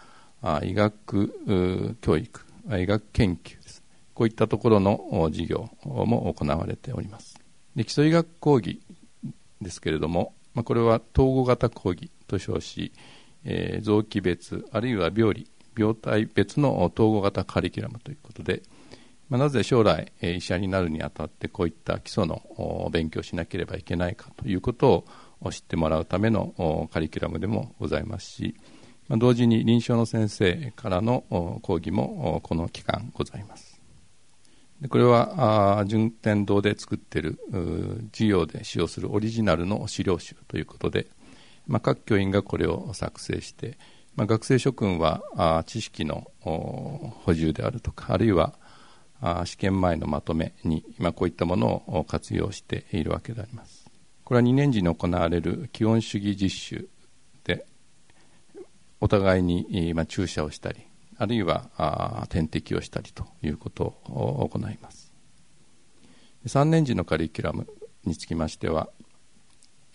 [0.63, 2.41] 医学教育
[2.79, 3.83] 医学研究です。
[4.15, 7.39] こういったところの事業も行われております。
[7.75, 8.81] で基礎医学講義
[9.61, 12.93] ですけれども、まあ、これは統合型講義と称し、
[13.45, 18.63] えー、臓器別あるいは病理病態別の統合型カリキュラムということで、
[19.29, 25.05] まあ、なぜ将来、医者になるにあたってこういった基礎の勉強しなければいけないかということを
[25.51, 28.57] 知ってもらうためのカリキュラムでもございますし、
[29.09, 31.25] まあ、同時に臨床の先生からの
[31.63, 33.81] 講義もこの期間ございます。
[34.81, 37.39] でこれは順天堂で作っている
[38.13, 41.07] 授業で使用するオリジナルの資料集ということで、
[41.67, 43.79] まあ、各教員がこれを作成して、
[44.17, 48.55] まあ、学生諸君は知識の補充であるとかあるいは
[49.47, 53.76] 試験前のまとめに、まあ、こういったものを活用しているわけであります。
[54.27, 56.89] これは2年時に行われる基本主義実習
[57.45, 57.65] で
[59.01, 60.83] お互いに、まあ、注射をしたり
[61.17, 65.13] あるいは点滴をしたりということを行います
[66.45, 67.69] 3年時のカリキュラム
[68.05, 68.89] につきましては、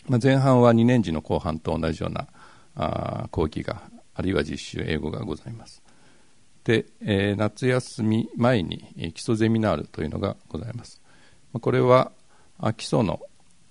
[0.08, 2.28] まあ、前半は2年時の後半と同じような
[2.76, 3.84] あ講義が
[4.16, 5.84] あるいは実習英語がございます
[6.64, 11.02] で、えー、夏休み前に基礎ゼミナールというのがございます。
[11.54, 12.12] これは
[12.78, 13.20] 基礎の、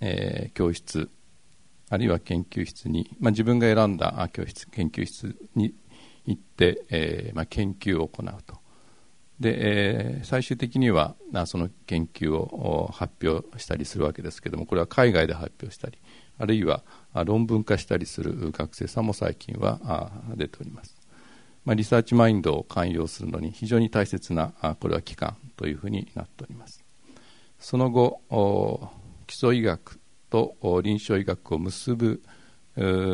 [0.00, 1.10] えー、教室
[1.90, 5.74] あるいは研究室に、まあ、自分が選んだ教室研究室に
[6.24, 8.58] 行って、えーまあ、研究を行うと。
[9.40, 15.98] で、えー、最終的にはその研究を発表したりするわけですけどもこれは海外で発表したり
[16.38, 16.84] あるいは
[17.24, 20.96] 論文化したりする学生さんも最近は出ております。
[21.64, 26.84] まあ、リサーチマインドを寛容するのに非常に大切なこれは期間というふうになっております。
[27.58, 28.20] その後
[29.30, 32.20] 基礎医学と臨床医学を結ぶ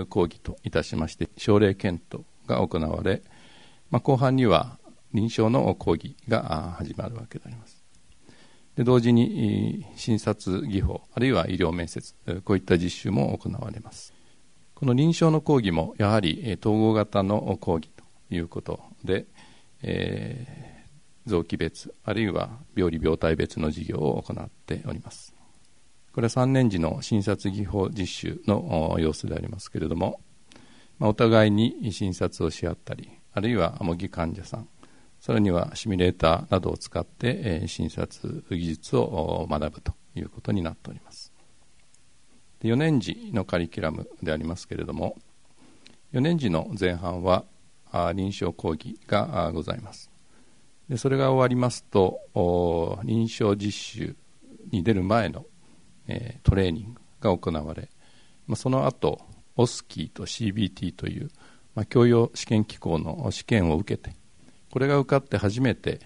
[0.09, 3.22] 講義といたしまして症例検討が行われ、
[3.90, 4.79] まあ、後半には
[5.12, 7.85] 臨床の講義が始まるわけであります。
[8.76, 12.14] で同時に診察技法あるいは医療面接
[12.45, 14.14] こういった実習も行われます。
[14.74, 19.26] この臨床の講義もやはり統合型の講義ということで、
[19.82, 25.36] えー、臓器別あるいは病理病態別の事業を行っております。
[26.16, 30.18] これは3年時の診察技法実習の様子でありますけれども、
[30.98, 34.68] まあ、お互いに診察をし合ったりあるいは模擬患者さん
[35.20, 41.34] さらにはシミュレーターなどを使って、えー、診察技術を学ぶということになっております。
[42.62, 45.18] 4年時のカリキュラムでありますけれども
[46.14, 47.44] 4年時の前半は
[48.14, 50.10] 臨床講義がございます。
[50.88, 52.20] でそれが終わりますと
[53.04, 54.16] 臨床実習
[54.70, 55.44] に出る前の、
[56.09, 57.88] えトレーニングが行われ
[58.46, 59.20] まあ、その後
[59.57, 61.30] オスキーと CBT という、
[61.74, 64.14] まあ、教養試験機構の試験を受けて
[64.70, 66.00] これが受かって初めて、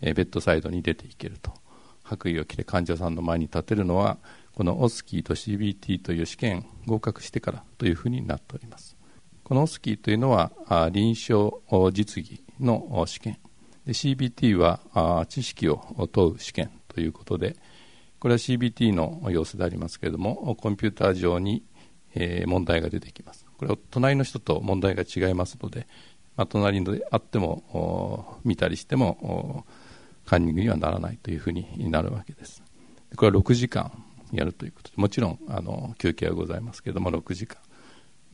[0.00, 1.52] えー、ベッドサイドに出ていけると。
[2.06, 4.18] 白衣を着て患者さんの前に立てるのは
[4.54, 8.96] このオスキーと CBT という試験合格してからというふうになっております。
[9.42, 11.56] このオスキーというのはあ臨床
[11.92, 13.38] 実技の試験。
[13.84, 17.56] で CBT は知識を問う試験ということで
[18.18, 21.64] これは CBT の様子でありますけれどもコンピューター上に
[22.46, 23.46] 問題が出てきます。
[23.58, 25.86] これは隣の人と問題が違いますので、
[26.36, 29.66] まあ、隣であっても見たりしても
[30.24, 32.62] カンニングにはならないというふうになるわけです。
[33.16, 37.58] これは6時間やるということでもちろんあの休憩はございますけれども6時間。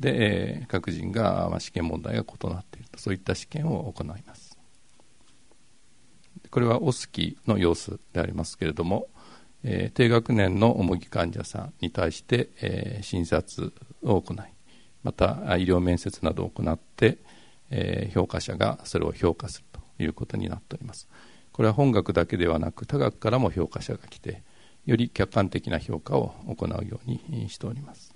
[0.01, 2.99] で、えー、各人が、まあ、試験問題が異なっていると。
[2.99, 4.59] そういった試験を行います。
[6.51, 9.09] これはオスキーの様子でありますけれども、
[9.65, 14.37] えー、低学年の重ぎ患者さんに対して、えー、診察を行い
[15.03, 17.19] また医療面接などを行って、
[17.71, 21.09] えー、評価者がそれを評価するということになっております。
[21.53, 24.43] これは本学だけではなく他学からも評価者が来て
[24.87, 28.15] より客観的な評価を行うようにしております。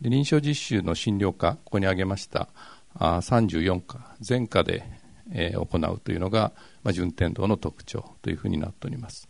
[0.00, 2.48] で臨床実習の診療科ここに挙げました
[2.94, 4.84] あ34科全科で、
[5.32, 6.52] えー、行うというのが、
[6.82, 9.28] まあ、順天堂の特徴というふうになっております、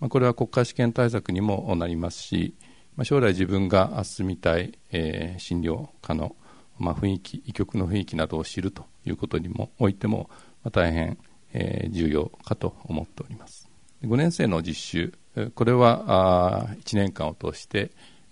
[0.00, 2.54] まあ、これは国家試験対策にもなりますし、
[2.96, 6.36] まあ、将来自分が進みたい、えー、診療科の、
[6.78, 10.30] まあ、雰囲気医局の雰囲気などを知るということにもおいても、
[10.64, 11.18] まあ、大変、
[11.52, 13.68] えー、重要かと思っております。
[14.02, 15.14] 5年生の実習
[15.54, 17.90] これは1年間を通して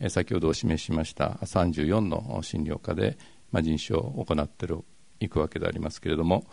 [0.08, 3.18] 先ほどお示しました34の診療科で
[3.52, 4.66] 人種を行って
[5.20, 6.44] いくわけでありますけれども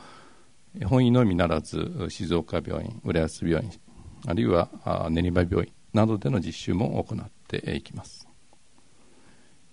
[0.86, 3.72] 本医のみならず静岡病院浦安病院
[4.26, 4.70] あるいは
[5.10, 8.28] 練馬病院などでの実習も行っていきます。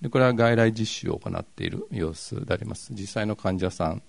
[0.00, 2.92] でこれは外来実習を行っている様子であります。
[2.92, 4.02] 実際の患者さん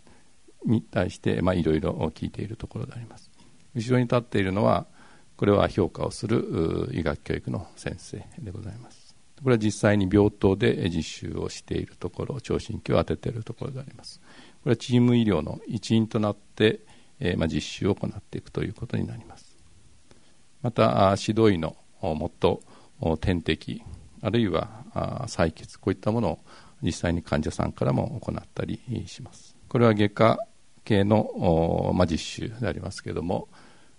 [0.66, 3.32] に対していろいろ聞いているところであります。
[3.76, 4.88] 後ろに立っているのは
[5.38, 9.16] これは評価をする医学教育の先生でございます。
[9.42, 14.20] これは実際に病棟で実習をしているところ聴診器を当てているところであります。
[14.64, 16.82] これはチーム医療の一員となって、
[17.22, 19.49] えまあ、実習を行っていくということになります。
[20.62, 22.62] また指導医のもっと
[23.22, 23.82] 点滴
[24.22, 24.84] あるいは
[25.28, 26.39] 採血こういったものを
[26.82, 29.55] 実際に患者さんからも行ったりします。
[29.68, 30.39] これは外科
[30.84, 33.47] 系の、まあ、実習でありますけれども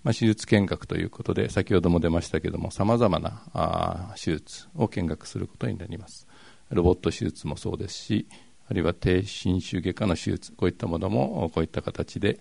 [0.03, 6.27] まあ、手術見学ということで先ほども出ましたけれどもさまざまな手術を見学することになります。
[6.71, 8.29] ロボット手術もそうですし
[8.69, 12.41] あるいは低侵襲外科の手術こういったものもこういった形で、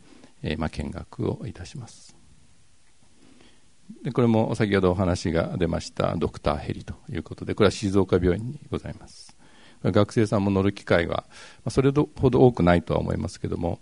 [0.57, 2.18] まあ、見学をいたします。
[4.03, 9.35] でこれも先ほどお話が出ましたドクターヘリということでこれは静岡病院にございます。
[9.83, 11.23] 学生さんも乗る機会は
[11.69, 13.79] それほど多くないとは思いますけども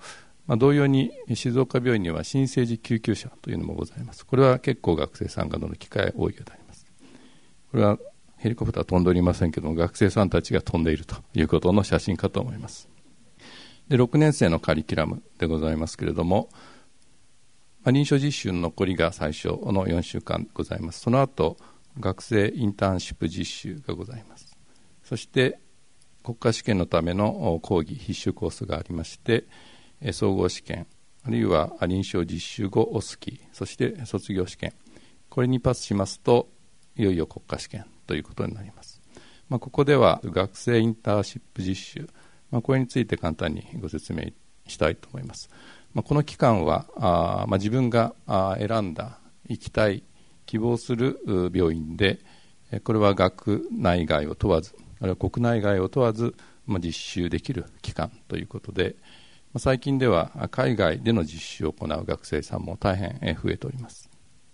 [0.48, 4.26] まあ、同様に静岡病院には新生児救急車というのもございます。
[4.26, 6.86] これは結構学生さんが乗る機会多いようであります。
[7.72, 8.00] これは
[8.38, 12.88] ヘリコプター飛んでおりませんけども学生さんたちが飛んでいるということの写真かと思います。
[13.90, 16.50] で6年生のカリキュラムでございますけれども、
[17.84, 21.02] まあ、臨床実習の残りが最初の4週間ございます。
[21.02, 21.58] その後
[22.00, 24.56] 学生インターンシップ実習がございます。
[25.04, 25.60] そして
[26.24, 29.46] 国家試験のための講義必修コースがありまして
[30.12, 30.86] 総合試験
[31.24, 34.74] あるいは臨床実習後オスキーそして卒業試験。
[35.30, 36.50] これにパスしますと
[36.96, 39.02] いよいよ国家試験ということになります、
[39.50, 42.10] まあ、ここでは学生インターンシップ実習、
[42.50, 44.32] まあ、これについて簡単にご説明
[44.68, 45.50] したいと思います、
[45.94, 48.14] まあ、この期間はあ、まあ、自分が
[48.58, 50.04] 選んだ行きたい
[50.46, 51.20] 希望する
[51.54, 52.20] 病院で
[52.84, 56.36] これは学内外を問わずあるいは国内外を問わず、
[56.66, 58.96] まあ、実習できる期間ということで、
[59.54, 64.10] まあ最近では海外での実習を行う学生さんも大変増えております。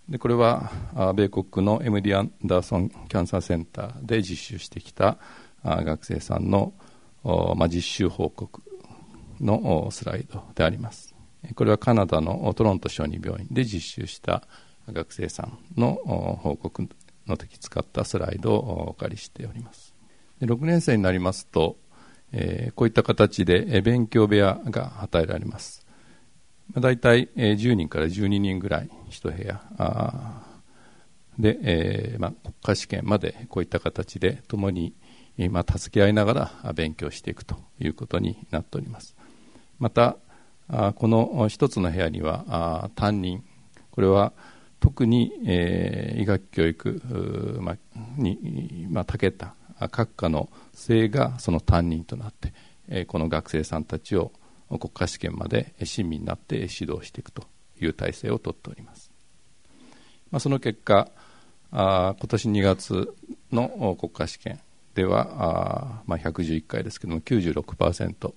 [0.08, 0.70] でこれは
[1.16, 5.16] 米国の MD アンダーソンキャンサーセンターで実習してきた
[5.64, 6.74] 学生さんの、
[7.56, 8.62] まあ、実習報告
[9.40, 11.13] のスライドであります。
[11.54, 14.42] これはカナダのトロント小児病院で実習した
[14.90, 15.94] 学生さんの
[16.42, 16.88] 報告
[17.26, 19.94] の時使ったスライドをお借りしております
[20.40, 21.76] で6年生になりますと
[22.36, 25.86] え、こういった形で勉強部屋が与えられます。
[26.74, 29.62] 大体10人から12人ぐらい1部屋
[31.38, 34.94] で、えまあ、国家試験までこういった形で共に、
[35.50, 39.14] ま、助け合いながら勉強していくということになっております。
[39.78, 40.16] また
[40.68, 43.44] この一つの部屋には担任。
[43.90, 44.32] これは
[44.80, 47.76] 特に、えー、医学教育、まあ、
[48.18, 49.54] に、まあ、長けた
[49.90, 52.52] 各科の生がその担任となって、
[52.88, 54.32] えこの学生さんたちを
[54.68, 57.44] 国家試験まで親身になって指導していくと
[57.80, 59.10] いう体制をとっております、
[60.30, 61.08] まあ、その結果
[61.70, 63.14] あ今年2月
[63.52, 64.60] の国家試験
[64.94, 68.34] ではあ、まあ、111回ですけども96%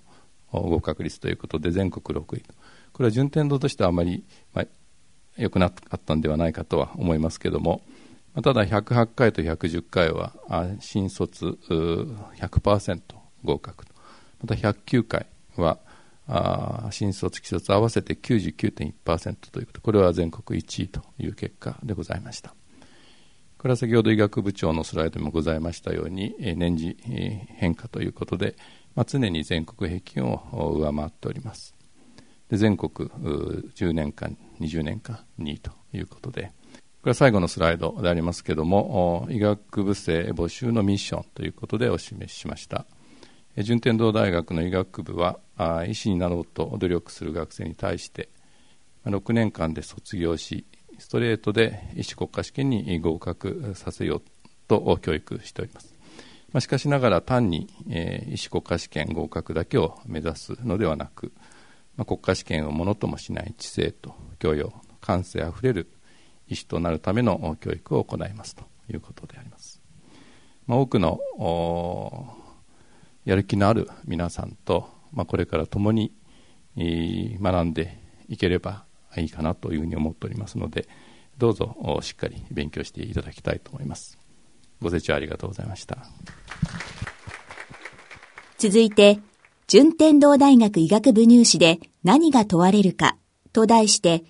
[0.52, 2.44] 合格率ということで全国6位
[2.94, 4.24] これは順天堂としてはあまり、
[4.54, 4.66] まあ、
[5.38, 7.82] 良くなかったんではないかとは思いますけども。
[8.34, 10.32] まただ108回と110回は
[10.80, 11.58] 新卒
[12.38, 13.02] 100%
[13.44, 13.86] 合格
[14.42, 15.26] また109回
[15.56, 15.80] は
[16.28, 19.82] あ新卒、既卒合わせて99.1%ということ。
[19.82, 22.57] これは全国1位という結果でございました。
[23.58, 26.98] これは先ほど医学部長のスライドにもございましたように年次
[27.56, 28.56] 変化ということで、
[28.96, 31.76] まあ、常に全国平均を上回っております。
[32.50, 36.52] で全国10年間20年間2位ということで
[37.02, 42.86] これは最後のスライドでありますけれども医学部生募集のミッションということでお示ししました。
[43.58, 45.40] 順天堂大学の医学部は
[45.88, 48.30] 医師になろうと努力する学生に対して
[49.04, 50.66] 6年間で卒業し
[51.00, 54.22] ストレートで医師国家試験に合格させよう
[54.68, 55.94] と教育しております、
[56.52, 61.32] まあ、しかしながら単に、えー、医師国家試験合格だけを目指すのではなく、
[61.96, 65.90] まあ、国家試験をものともしない知性と教養感性あふれる
[66.48, 69.82] 医師となるための教育を行いますということであります、
[70.66, 71.20] まあ、多くの
[73.26, 76.14] やる気のある皆さんと、まあ、これから共に
[76.76, 78.87] 学んでいければ
[79.22, 80.88] いいかなというふうに思っておりますので
[81.38, 84.18] どうぞしっかり勉強していただきたいと思います
[84.82, 85.98] ご清聴ありがとうございました
[88.58, 89.20] 続いて
[89.68, 93.18] 順天堂大学医学部入試で何が問われるか
[93.54, 94.24] と題して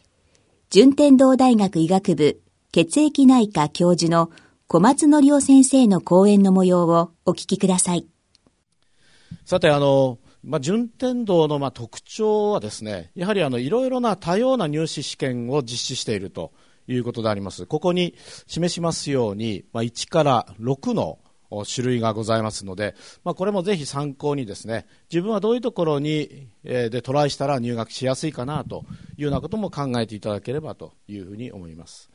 [0.70, 4.30] 順天堂大学医学部血液内科教授の
[4.68, 8.06] 小松則夫先生の講演の模様をお聞きください。
[9.46, 16.54] さて、あの、まあ、順天堂のまあ特徴はですね、やはりあのいろいろな多様な入試試験を実施していると
[16.88, 17.66] いうことであります。
[17.66, 18.16] ここに
[18.48, 21.20] 示しますように、まあ、1から6の
[21.66, 22.96] 種類がございますので、
[23.26, 28.86] まあ、これもぜひ参考にですね、自分はどういうところに、えー、でトライしたら入学しやすいかなと
[29.18, 32.10] いうようなことも考えていただければというふうに思います。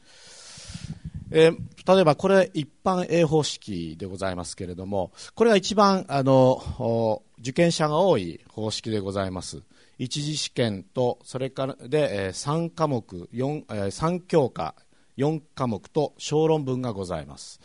[1.34, 9.62] えー、例えばこれ一般 A 方式でございますけれども、これが一番あの受験者が多い方式でございます。
[9.98, 14.74] 一次試験と、それからで、えー、3科目、4、えー、3教科、
[15.16, 17.60] 4科目と小論文がございます。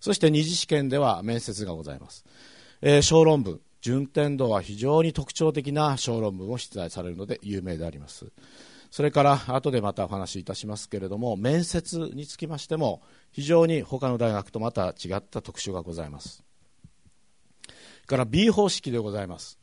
[0.00, 2.24] そして二次試験では面接がございます。
[2.82, 8.26] えー、小論文、順天堂は非常に特徴的な小論文を出題されるので有名であります。
[8.96, 16.42] それから後でまたお話しいたしますけれども面接につきましても非常に他の大学とまた違った特徴がございます。
[18.06, 19.58] から B 方式でございます、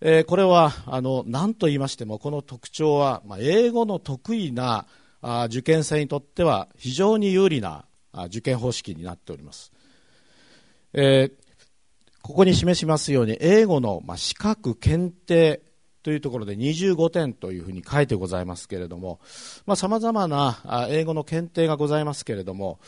[0.00, 4.86] えー、これはあの何と言いましてもこの特徴は、まあ、英語の得意な
[5.22, 9.70] あ受験生にとっては非常に有利なあ受験方式になっております、
[10.94, 11.32] えー、
[12.22, 15.62] ここに示しますように英語の、まあ、資格検定
[16.04, 19.20] というところで25点というふうに書いてございますけれども、
[19.74, 22.78] さまざ、まな英語の検定がございますけれども、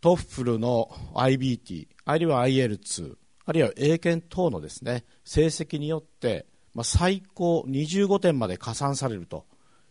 [0.00, 3.14] トッフルの IBT、あるいは IL2、
[3.44, 9.44] あるいは英検等のですね、成績によって、まあ、最高25点まで加算されると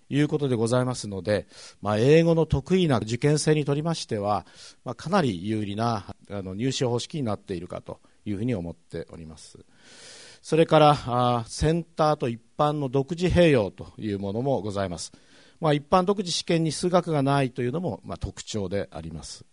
[0.10, 1.46] いうことでございますので、
[1.84, 4.48] まあ、英語の得意な受験生にとりましては、
[4.84, 9.60] まあ、かなり有利なあの入試方式になっているかというふうに思っております。
[10.44, 15.14] それからセンターと一般の独自併用というものもございます、
[15.62, 19.46] まあ、一般独自試験に数学がないというのも、まあ、特徴であります。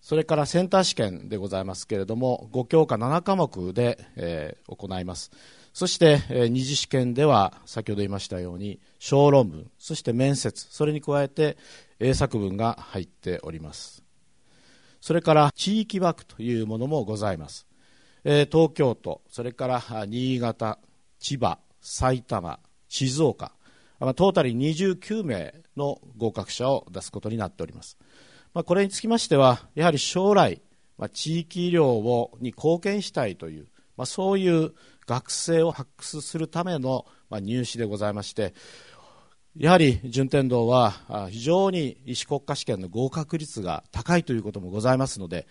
[0.00, 5.32] それからセンター試験でございますけれども5教科7科目で、えー、行います。
[5.72, 11.56] そして、えー、二次試験では先ほど言いましたように小論文そして面接それに加えて
[11.98, 14.04] 英作文が入っております。
[15.00, 17.66] それから地域枠というものもございます。
[18.24, 20.78] 東京都、それから新潟、
[21.18, 22.58] 千葉、埼玉、
[22.88, 23.52] 静岡、
[24.00, 27.98] トータル29名の合格者を出すことになっております。
[28.54, 30.62] これにつきましては、やはり将来、
[31.12, 33.66] 地域医療をに貢献したいという、
[34.06, 34.72] そういう
[35.06, 38.54] 学生を発掘するための、入試でございまして、
[39.56, 45.46] やはり順天堂は非常に医師国家試験の合格率が高いということもございますので、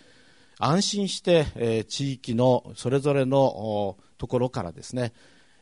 [0.58, 5.12] 安心して、えー、地域のそれぞれのところからですね、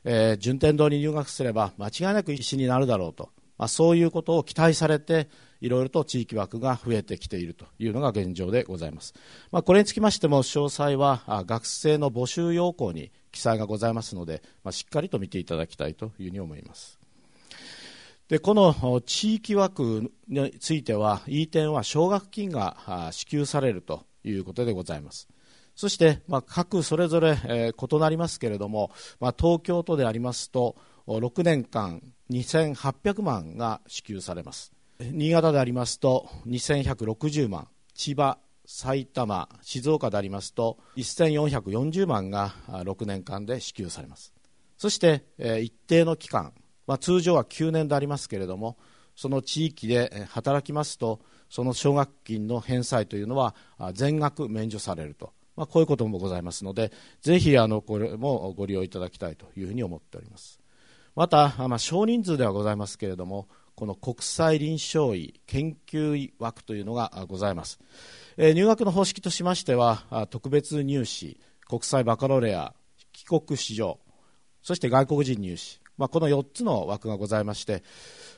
[0.04, 5.28] えー、順天堂に入学すれば間違いなく医師になるだろうと、まあ、そういうことを期待されて
[5.60, 9.14] いろいろと地域枠が増えてきているというのが現状でございます。
[9.52, 16.98] まあ、これにつきましても、詳細は学生の募集要項に記載がございますので、まあ、しっかりと見ていただきたいというふうに思います。
[18.28, 25.28] でこの地域枠については、E 点は奨学金が支給されるということでございます。
[25.74, 34.72] そして、まあ、各それぞれ、えー、異なりますけれども、まあ、東京都でありますと、6年間2800万が支給されます。
[35.00, 44.32] 新潟でありますと2160万、千葉、埼玉、静岡でありますと1440万が6年間で支給されます。
[44.76, 46.52] そして、えー、一定の期間、
[46.86, 48.76] まあ、通常は9年でありますけれども、
[49.14, 51.20] その地域で働きますと、
[51.52, 53.54] その奨学金の返済というのは
[53.92, 60.60] 全額免除されるとまあ、こういうこともございますので、ぜひあのこれもご利用いただきたいというふうに思っております。
[61.14, 67.80] また、まあ、少人数ではございますけれども、この国際臨床医研究医枠というのがございます。
[68.38, 71.38] えー、入学の方式としましては、特別入試、
[71.68, 72.74] 国際バカロレア、
[73.12, 73.98] 帰国子女、
[74.62, 77.82] そして外国人入試、まあ、この4つの枠がございまして、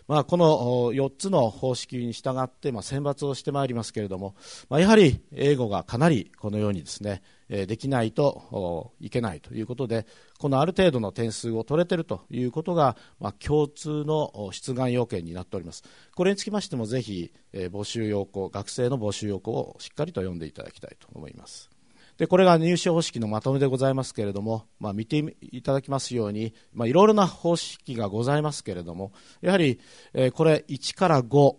[0.07, 4.34] まあ、この4つの方式に従って、まあ、選抜をしてまいりますけれども、
[4.68, 10.07] まあ、やはり英語がかなりこのようにですね、できないといけないということで、
[10.38, 15.84] このある程度の点数を取れているということが、まあ、共通の出願要件になっております。
[16.14, 21.74] これにつきましても、ぜひ、募集要項、学生の募集要項をしっかりと読んでいただきたいと思います。
[22.19, 29.81] でこれが入試方式のまとめでございますけれども、まあ、見ていただきますように、まあ、いろいろな方式がございますけれどもやはり、
[30.12, 31.57] えー、これ1から5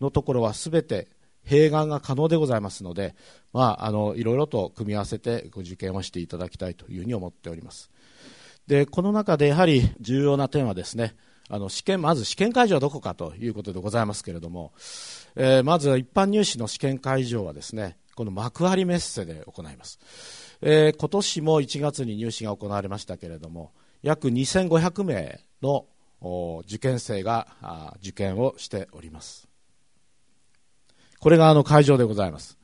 [0.00, 1.08] のところはすべて
[1.46, 3.14] 併願が可能でございますので、
[3.52, 7.90] まあ、あのいろいろと組み合わせてご受験をしていただきたいというふうに思っております。
[8.66, 11.16] でこの中でやはり重要な点はですね
[11.48, 14.72] あの試験まず試験会場はどこかということでございますけれども、
[15.36, 20.00] えー、まず一般入試の試験会場はですねこの幕張メッセで行います、
[20.60, 23.70] えー、今年も1月に入試が行われましたけれども
[24.02, 25.86] 約2500名の
[26.66, 29.46] 受験生が受験をしております。
[31.20, 32.58] これがあの会場でございます。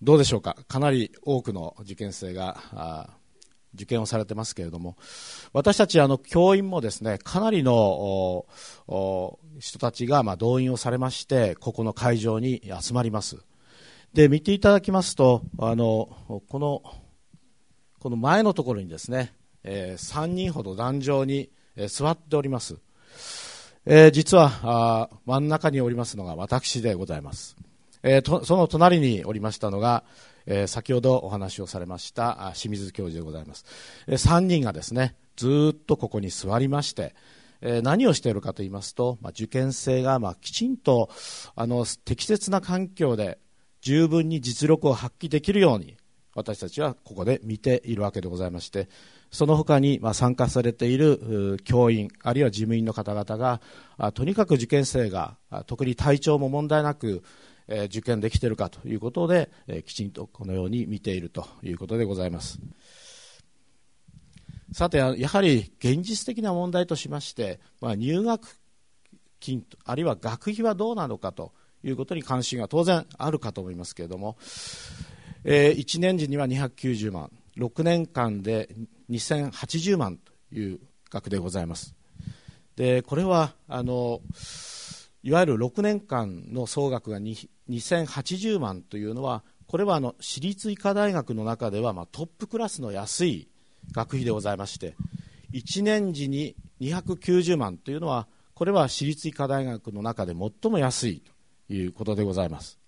[0.00, 0.56] どうでしょうか？
[0.66, 3.10] かなり多くの受験生が
[3.74, 4.96] 受験をされてますけれども
[5.52, 8.46] 私たちあの教員もですねかなりの
[9.58, 13.44] 人たちがま動員をされましてここの会場に集まります。
[14.14, 16.82] で見ていただきますとあのこの
[17.98, 19.32] この前のところにですね、
[19.64, 22.76] えー、3人ほど壇上に、えー、座っております、
[23.86, 27.56] えー、実はあ真ん中におりますのが私でございます、
[28.02, 30.04] えー、その隣におりましたのが、
[30.44, 33.64] えー、先ほどお話をされました清水教授でございます、
[34.08, 37.14] えー、3人がですねずっとここに座りまして
[37.62, 41.08] え何をしているかと言いますと、まあ、受験生がまあきちんと
[41.54, 43.38] あの適切な環境で
[43.82, 45.96] 十分に実力を発揮できるように
[46.34, 48.88] 私たちはここで見ているわけでございまして
[49.30, 53.60] その他に参加されている教員あるいは事務員の方々が
[54.12, 57.22] とにかく受験生が特に体調も問題なく
[57.86, 59.50] 受験できているかということで
[59.86, 62.58] きちんとこのように見ているということでございます。
[64.72, 68.58] さてやはり現実的な問題としまして、入学
[69.38, 71.52] 金あるいは学費はどうなのかと
[71.84, 74.36] いうことに関心が当然あるかと思いますけれども、
[75.44, 78.68] えー、1年時には290万6年間で
[79.10, 80.80] 2080万という
[81.10, 81.94] 額でございます。
[82.76, 84.20] でこれはあの
[85.22, 93.48] いわゆる6年間の総額が2080万というのはこれはあの私立医科大学の中ではまあトップクラスの安い
[93.92, 94.96] 学費でございまして
[95.52, 101.22] 1年時に290万というのはこれは私立医科大学の中で最も安い
[101.68, 102.78] いうことでございます。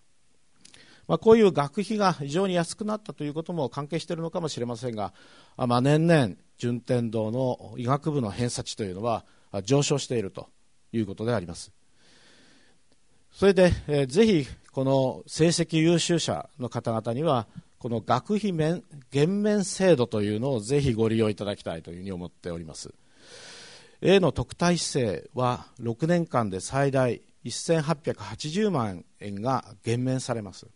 [1.07, 5.13] まあ、こういう学費が非常に安くなったということも関係しているのかもしれませんが、
[5.57, 9.25] まあ、年々、順天堂の医学部の偏差値というのは
[9.65, 10.49] 上昇していると
[10.93, 11.73] いうことであります。
[13.33, 17.49] それで、えー、ぜひこの成績優秀者の方々には
[17.79, 22.95] この学費面減免制度というのをぜひご利用いただきたいというふうに思っております
[24.01, 30.67] A の特待生は6年間で最大1880万円が減免されます。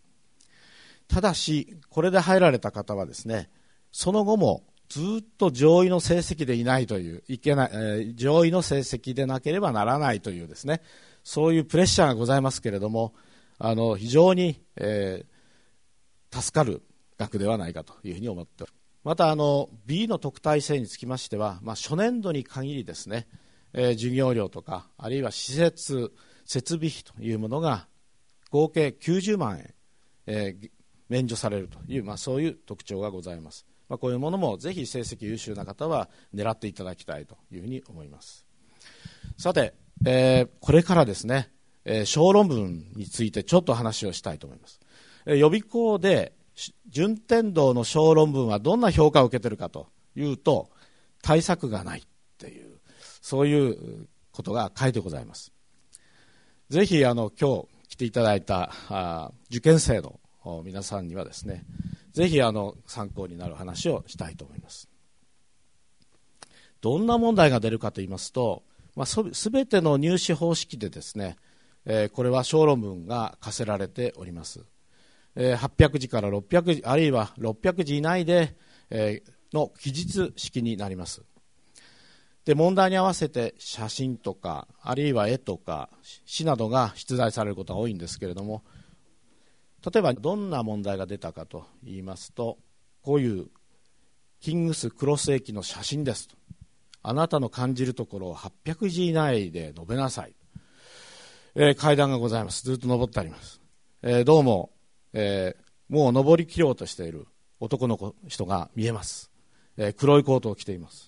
[1.08, 3.50] ただしこれで入られた方はですね
[3.92, 10.82] その後もずっと上位の成績でいないといういけない、えー、上位の成績でなければならないというですね
[11.24, 13.14] そういうプレッシャーがございますけれども
[13.58, 16.82] あの非常に、えー、助かる
[17.18, 18.78] 額ではないかというふうに思っております。
[19.04, 23.26] またあの B の特待生につきましては、まあ、初年度に限りですね、
[23.72, 26.12] えー、授業料とかあるいは施設
[26.48, 27.86] 設備費というものが
[28.50, 29.74] 合計90万円、
[30.26, 30.70] えー、
[31.10, 38.46] 免除されるという、まあ、そういう特徴がございます、まあ、こういうものもぜひ成績優秀な方は狙っていただきたいというふうに思います。
[39.36, 39.74] さて、
[40.06, 41.50] えー、これからですね、
[41.84, 44.80] えー、小論文についてちょっと話をしたいと思います、
[45.26, 46.32] えー、予備校で
[46.88, 50.70] 順天堂の小論文はどんな評価を受けてるかというと
[51.22, 52.02] 対策がないっ
[52.38, 52.78] ていう
[53.20, 55.52] そういうことが書いてございます。
[56.68, 60.20] ぜひあの今日来ていただいたあ受験生の
[60.64, 61.64] 皆さんにはですね
[62.12, 64.88] ぜひあの参考になる話をしたいと思います。
[66.80, 68.62] どんな問題が出るかと言いますと、
[68.94, 71.36] まあ、すべての入試方式でですね、
[71.86, 74.60] えー、これは小論文が課せられております、
[75.34, 78.54] えー、800字から600字あるいは600字以内で、
[78.90, 81.22] えー、の記述式になります。
[82.48, 85.90] で問題に合わせて写真とかあるいは絵とか
[86.24, 88.64] 詩などが出題されることが多いんですけれども
[89.84, 92.56] 例えばどんな問題が出たかと言いますと
[93.02, 93.48] こういう
[94.40, 96.36] キングスクロス駅の写真ですと。
[97.02, 100.32] あなたの感じるところを800字以内で述べなさい、
[101.54, 102.64] えー、階段がございます。
[102.64, 103.60] ずっと登ってあります、
[104.00, 104.70] えー、どうも、
[105.12, 107.26] えー、もう登りきろうとしている
[107.60, 109.30] 男の人が見えます、
[109.76, 111.07] え黒いコートを着ています。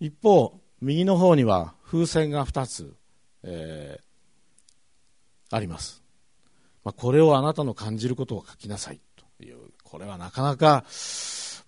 [0.00, 2.94] 一方右の方には風船が2つ、
[3.42, 6.02] えー、あります、
[6.84, 9.74] まあ、これをあなたの感じることを書きなさいという。
[9.94, 10.84] これはなかなか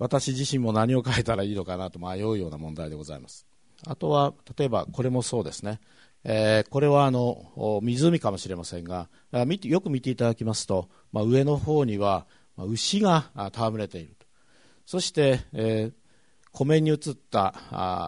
[0.01, 3.47] 私自身も何を書いたらいいのかなと迷うような問題でございます。
[3.87, 5.79] あとは例えばこれもそうですね、
[6.25, 9.09] えー、これはあの湖かもしれませんが
[9.63, 14.17] よく見ていただきますと、まあ、上の方には牛が戯れている
[14.87, 16.06] そして、えー
[16.57, 17.55] 湖面に映った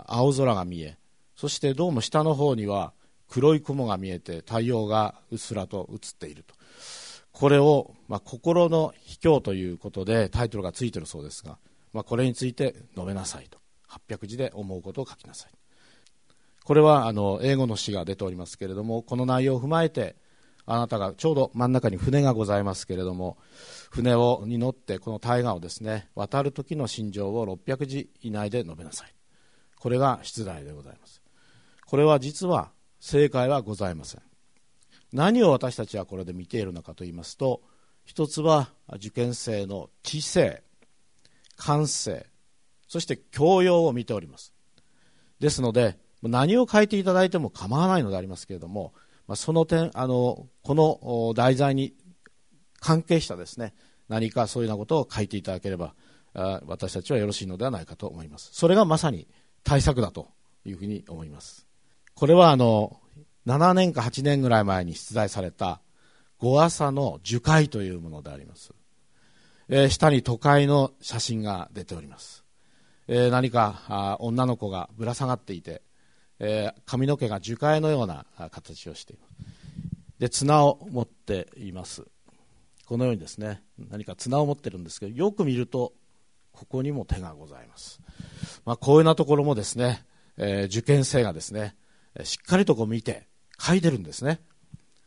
[0.07, 0.97] 青空が見え
[1.37, 2.95] そしてどうも下の方には
[3.29, 6.55] 黒い雲が見えて太陽がうっすらと映っていると。
[7.31, 11.59] これを、まあ、心の秘境ということでタイトルがついているそうですが、
[11.93, 13.59] まあ、これについて述べなさいと。
[14.09, 15.51] 800字で思うことを書きなさい。
[16.65, 20.17] これはあの英語の詩が出ておりますけれどもこの内容を踏まえて
[20.71, 23.39] あなたがちょうど真ん中に船がございますけれども
[23.91, 29.15] 船をに乗ってこの大河をですね渡る時の心情を600字以内で述べなさい。
[29.81, 31.23] これが出題でございます。
[31.87, 34.23] これは実は正解はございません。
[35.11, 37.63] 何を私たちはこれで見ているのかと言いますと
[38.05, 40.63] 一つは受験生の知性
[41.57, 42.27] 感性
[42.89, 44.53] そして教養を見ております。
[45.41, 48.93] ですので何を書いていただいても構わないのでありますけれども
[49.29, 51.95] まあ、その点あのこの題材に
[52.81, 53.75] 関係したですね
[54.09, 55.95] 何かそういうようなことを書いていただければ
[56.67, 58.51] 私たちはよろしいのではないかと思います。
[58.53, 59.29] それがまさに
[59.65, 60.29] 対策だと
[60.65, 61.67] いうふうに思います。
[62.15, 63.01] これはあの
[63.47, 65.81] 7年か8年ぐらい前に出題された
[66.39, 68.73] 五朝の樹海というものであります、
[69.69, 72.45] えー、下に都会の写真が出ております、
[73.09, 75.83] えー、何かあ女の子がぶら下がっていて
[76.41, 79.29] えー、髪の毛が樹海のような形をしています。
[80.19, 82.05] で綱を持っています。
[82.87, 83.63] このようにですね。
[83.91, 85.93] 何か綱を持ってるんですけどよく見ると
[86.59, 88.01] ここにも手がございます、
[88.65, 90.05] まあ、こういうようなところもですね、
[90.37, 91.77] えー、受験生がですね
[92.25, 93.29] しっかりとこう見て
[93.61, 94.41] 書いてるんですね。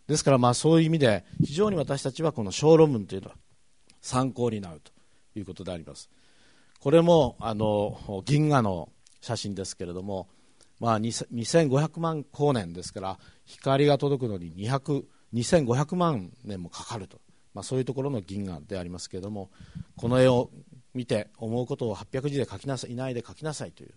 [0.07, 3.35] ですからまあそういう意味で非常に私たちはこの小論文というのは
[4.01, 4.91] 参考になると
[5.37, 6.09] いうことであります。
[6.79, 10.29] これもあの銀河の写真ですけれども
[10.81, 17.21] まあ、2500万光年ですから光が届くのに2500万年もかかると、
[17.53, 19.51] まあ、そういうところの銀河でありますけれども
[19.95, 20.49] この絵を
[20.95, 23.91] 見て思うことを800字で書きなさいいないで書きなさいという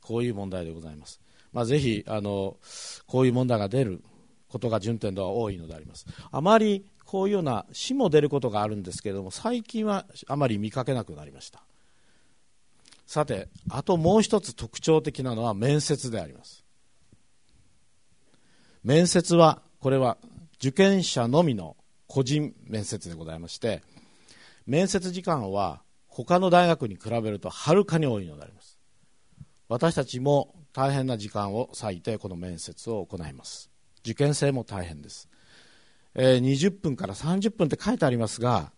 [0.00, 1.20] こういう問題でございます、
[1.52, 2.56] まあ、ぜひあの
[3.08, 4.00] こういう問題が出る
[4.48, 6.06] ことが順天堂は多いのであります。
[6.30, 11.62] あまりこういうような死も出ることがあるんですけれども最近はあまり見かけなくなりました。
[13.08, 16.62] さてあともう一つ特徴的なのは面接であります。
[18.84, 20.18] 面接はこれは
[20.58, 23.82] 受験者のみの個人面接でございまして
[24.66, 28.78] 面接時間は他の大学に比べるとはるかに多いのであります。
[29.70, 33.70] 私たちも大変な時間を割いてこの面接を行います。
[34.00, 35.30] 受験生も大変です、
[36.14, 38.70] えー、20分から30分って書いてありますが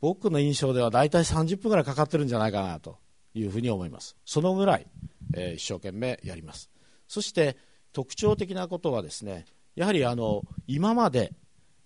[0.00, 2.96] 僕の印象では大体30分ぐらいかかってるんじゃないかなと。
[3.40, 4.16] いうふうに思います。
[4.24, 4.86] そのぐらい、
[5.34, 6.70] えー、一生懸命やります。
[7.08, 7.56] そして
[7.92, 11.32] 特徴的なことはですねやはりあの今まで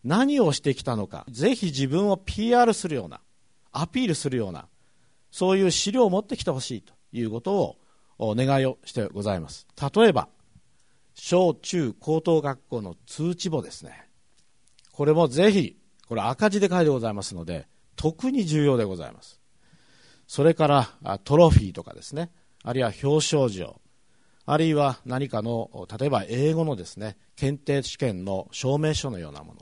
[0.02, 3.20] 何をしてきたのかぜひ自分を PR するような
[3.72, 4.66] アピールするような
[5.30, 7.76] そういう資料を持ってきてほしいということを
[8.18, 9.66] お願いをしてございます。
[9.94, 10.28] 例えば
[11.14, 14.08] 小中高等学校の通知簿ですね。
[14.92, 15.76] これもぜひ、
[16.08, 19.39] これ赤字で書いてございますので、特に重要でございます。
[20.30, 22.30] それからトロフィーとかですね、
[22.62, 23.80] あるいは表彰状、
[24.46, 29.60] あるいは何かの、例えば英語のですね、検定試験の証明書のようなもの。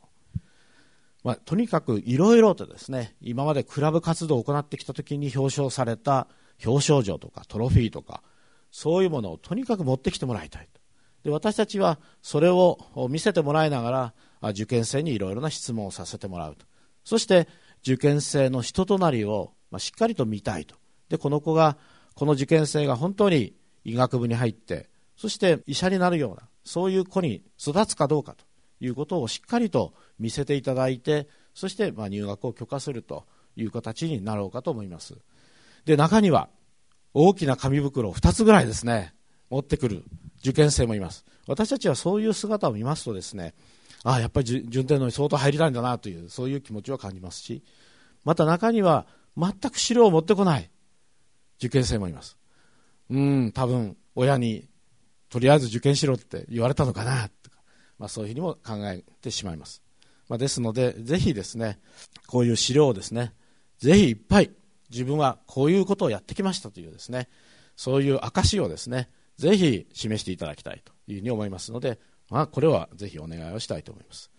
[1.25, 6.29] まあ、とにかくいろいろとですね、今までクラブ活動を行ってきたときに表彰された
[6.63, 8.23] 表彰状とかトロフィーとか、
[8.71, 10.83] そういうものをとにかく持ってきてもらいたいと。
[11.23, 12.77] で私たちはそれを
[13.09, 14.13] 見せてもらいなが
[14.43, 16.67] ら受験生にいろいろな質問をさせてもらうと
[17.05, 17.49] そして
[17.81, 20.77] 受験生の人となりをまあしっかりと見たいと。
[21.09, 21.77] でこの子が
[22.15, 23.55] この受験生が本当に
[23.85, 28.45] 医学部に入ってそして医者になるようなそういう子に育つかどうかと
[28.81, 33.25] いうことをしっかりと見せていただいてそしてまあ入学を許可すると
[33.57, 35.17] いう形になろうかと思います。
[35.85, 36.49] で中には
[37.15, 39.15] 大きな紙袋を2つぐらいですね
[39.51, 40.05] 持ってくる
[40.41, 41.25] 受験生もいます。
[41.47, 43.55] 私たちはそういう姿を見ますとですね
[44.05, 47.63] ああやっぱり順天堂に相当入りたいんだなというそういう気持ちを感じますし
[48.25, 49.07] また中には
[49.39, 50.71] 全く資料を持ってこない。
[51.59, 52.37] 受験生もいます。
[53.11, 54.69] うん多分親に
[55.29, 57.59] とりあえず受験しろって言われたのかなとか、
[57.99, 59.83] まあ、そういうふうにも考えてしまいます、
[60.29, 61.79] まあ、ですのでぜひですね
[62.27, 63.35] こういう資料をですね
[63.79, 64.51] ぜひいっぱい
[64.91, 67.29] 自分はこういうことをやってきましたというですね
[67.77, 71.99] そういう証をですねぜひ示していただきたいというふうに思いますので、
[72.31, 74.31] まあ、これはぜひお願いをしたいと思います。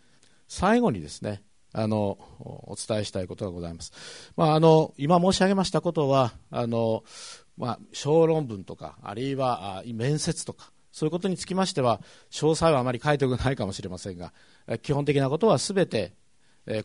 [0.47, 1.41] 最後にですね
[1.71, 3.91] あのお伝えしたいことがございます、
[4.35, 7.03] まあ、あの今申し上げましたことはあの、
[7.57, 12.01] まあ、小論文とかあるいは面接とかそういうことにつきましては
[12.31, 14.33] 詳細はあまり書いておくないかもしれませんが
[14.81, 16.13] 基本的なことはすべて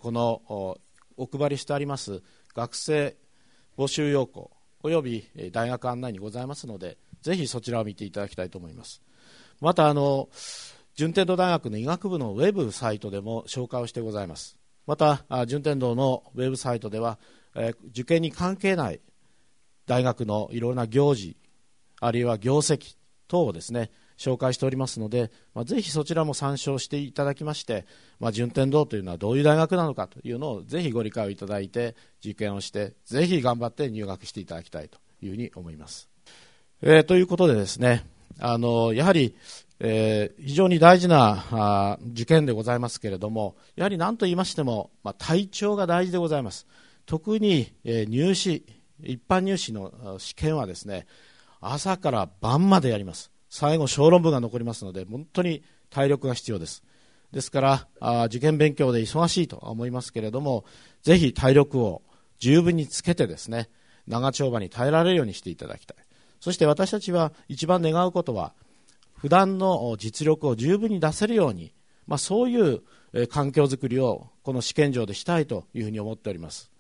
[0.01, 0.79] この
[1.17, 2.23] お配りしてあります
[2.55, 3.17] 学生
[3.79, 4.51] 募集要項
[4.83, 9.03] および大学案内にございますのでぜひそちらを見ていただきたいと思います。
[9.61, 10.29] またあの
[10.95, 14.59] 順天堂大学の医学部のウェブサイトでも紹介をしてございます。
[14.87, 17.19] また順天堂のウェブサイトでは、
[17.89, 19.01] 受験に関係ない
[19.87, 21.37] 大学のいろいろな行事
[22.01, 22.97] あるいは業績
[23.29, 27.85] 等をですね紹介しておりますので、まあ、ぜひそちらも参照していただきまして、
[28.21, 36.09] まあ、順天堂というのはどういう大学なのかというのをぜひご理解をいただいて受験をしてぜひ頑張って入学していただきたいというふうに思います。
[36.83, 38.05] えー、ということでですね
[38.39, 39.35] あのやはり、
[39.81, 46.67] えー、非常に大事なあ受験でございますけれどもやはり何と言いましても、まあ、体調が大事でございます。
[47.07, 48.65] 特に、えー、入試
[49.03, 51.07] 一般入試の試験はですね
[51.61, 53.31] 朝から晩までやります。
[53.51, 56.83] 最後小論文が残りますので本当に体力が必要です。
[57.33, 60.65] ですからあ受験勉強で忙しいと思いますけれども
[61.03, 62.03] ぜひ体力を
[62.39, 63.69] 十分につけてですね
[64.07, 65.97] 長丁場に耐えられるようにしていただきたい。
[66.41, 68.53] そして私たちは一番願うことは
[69.25, 71.73] 普段の実力を十分に出せるように、
[72.07, 72.83] まあ、そういう
[73.29, 76.71] 環境づくりをこの試験場でしたいというふうに思っております、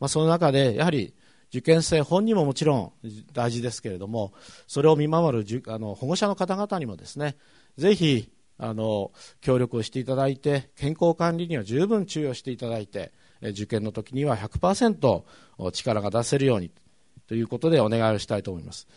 [0.00, 1.12] まあ、その中でやはり
[1.50, 2.92] 受験生本人ももちろん
[3.34, 4.32] 大事ですけれども
[4.66, 7.36] それを見守るあの保護者の方々にもですね
[7.76, 9.12] ぜひあの
[9.42, 13.12] 協力をしていただいて健康管理には十分注意をしていただいて
[13.42, 15.24] 受験の時には100%
[15.72, 16.70] 力が出せるように
[17.26, 18.88] ということでお願いをしたいと思います。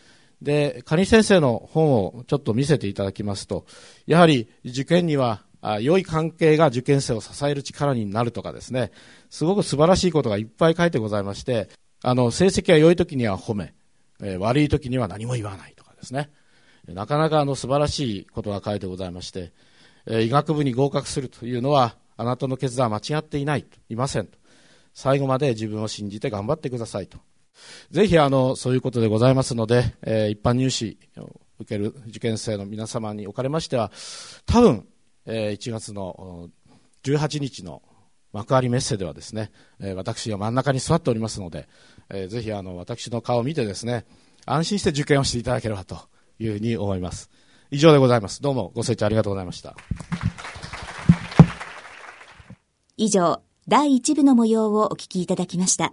[0.42, 3.66] で、カニ先生の本をちょっと見せていただきますと、
[4.06, 5.42] やはり受験には
[5.80, 8.92] 良い関係が受験生を支える力になるとかですね、
[9.30, 11.68] すごく素晴らしいことがいっぱい書いてございまして、
[12.02, 13.74] あの、成績が良い時には褒め、
[14.20, 16.30] えー、悪い時には何も言わないとかですね、
[16.86, 19.52] なかなかあの素晴らしいことが書いてございまして、
[20.06, 24.38] えー、医学部に合格するというのは、あなたの決断は間違っていない、いませんと。
[24.94, 27.18] 最後まで自分を信じて頑張ってくださいと。
[27.90, 33.90] ぜひあのそういうことでございますので、えー、一般入試を受ける受験生の皆様におかれましては
[34.46, 34.86] 多分、
[35.24, 36.50] えー、1月の
[37.04, 37.82] 18日の
[38.32, 39.50] 幕張メッセではですね、
[39.80, 41.68] えー、私が真ん中に座っておりますので、
[42.10, 44.04] えー、ぜひあの私の顔を見てですね
[44.44, 45.98] 安心して受験をしていただければと
[46.38, 47.30] いうふうに思います。
[47.70, 48.40] 以上でございます。
[48.42, 49.74] どうもご清聴ありがとうございました。
[52.96, 55.92] 以上第1部の模様をお聞きいただきました。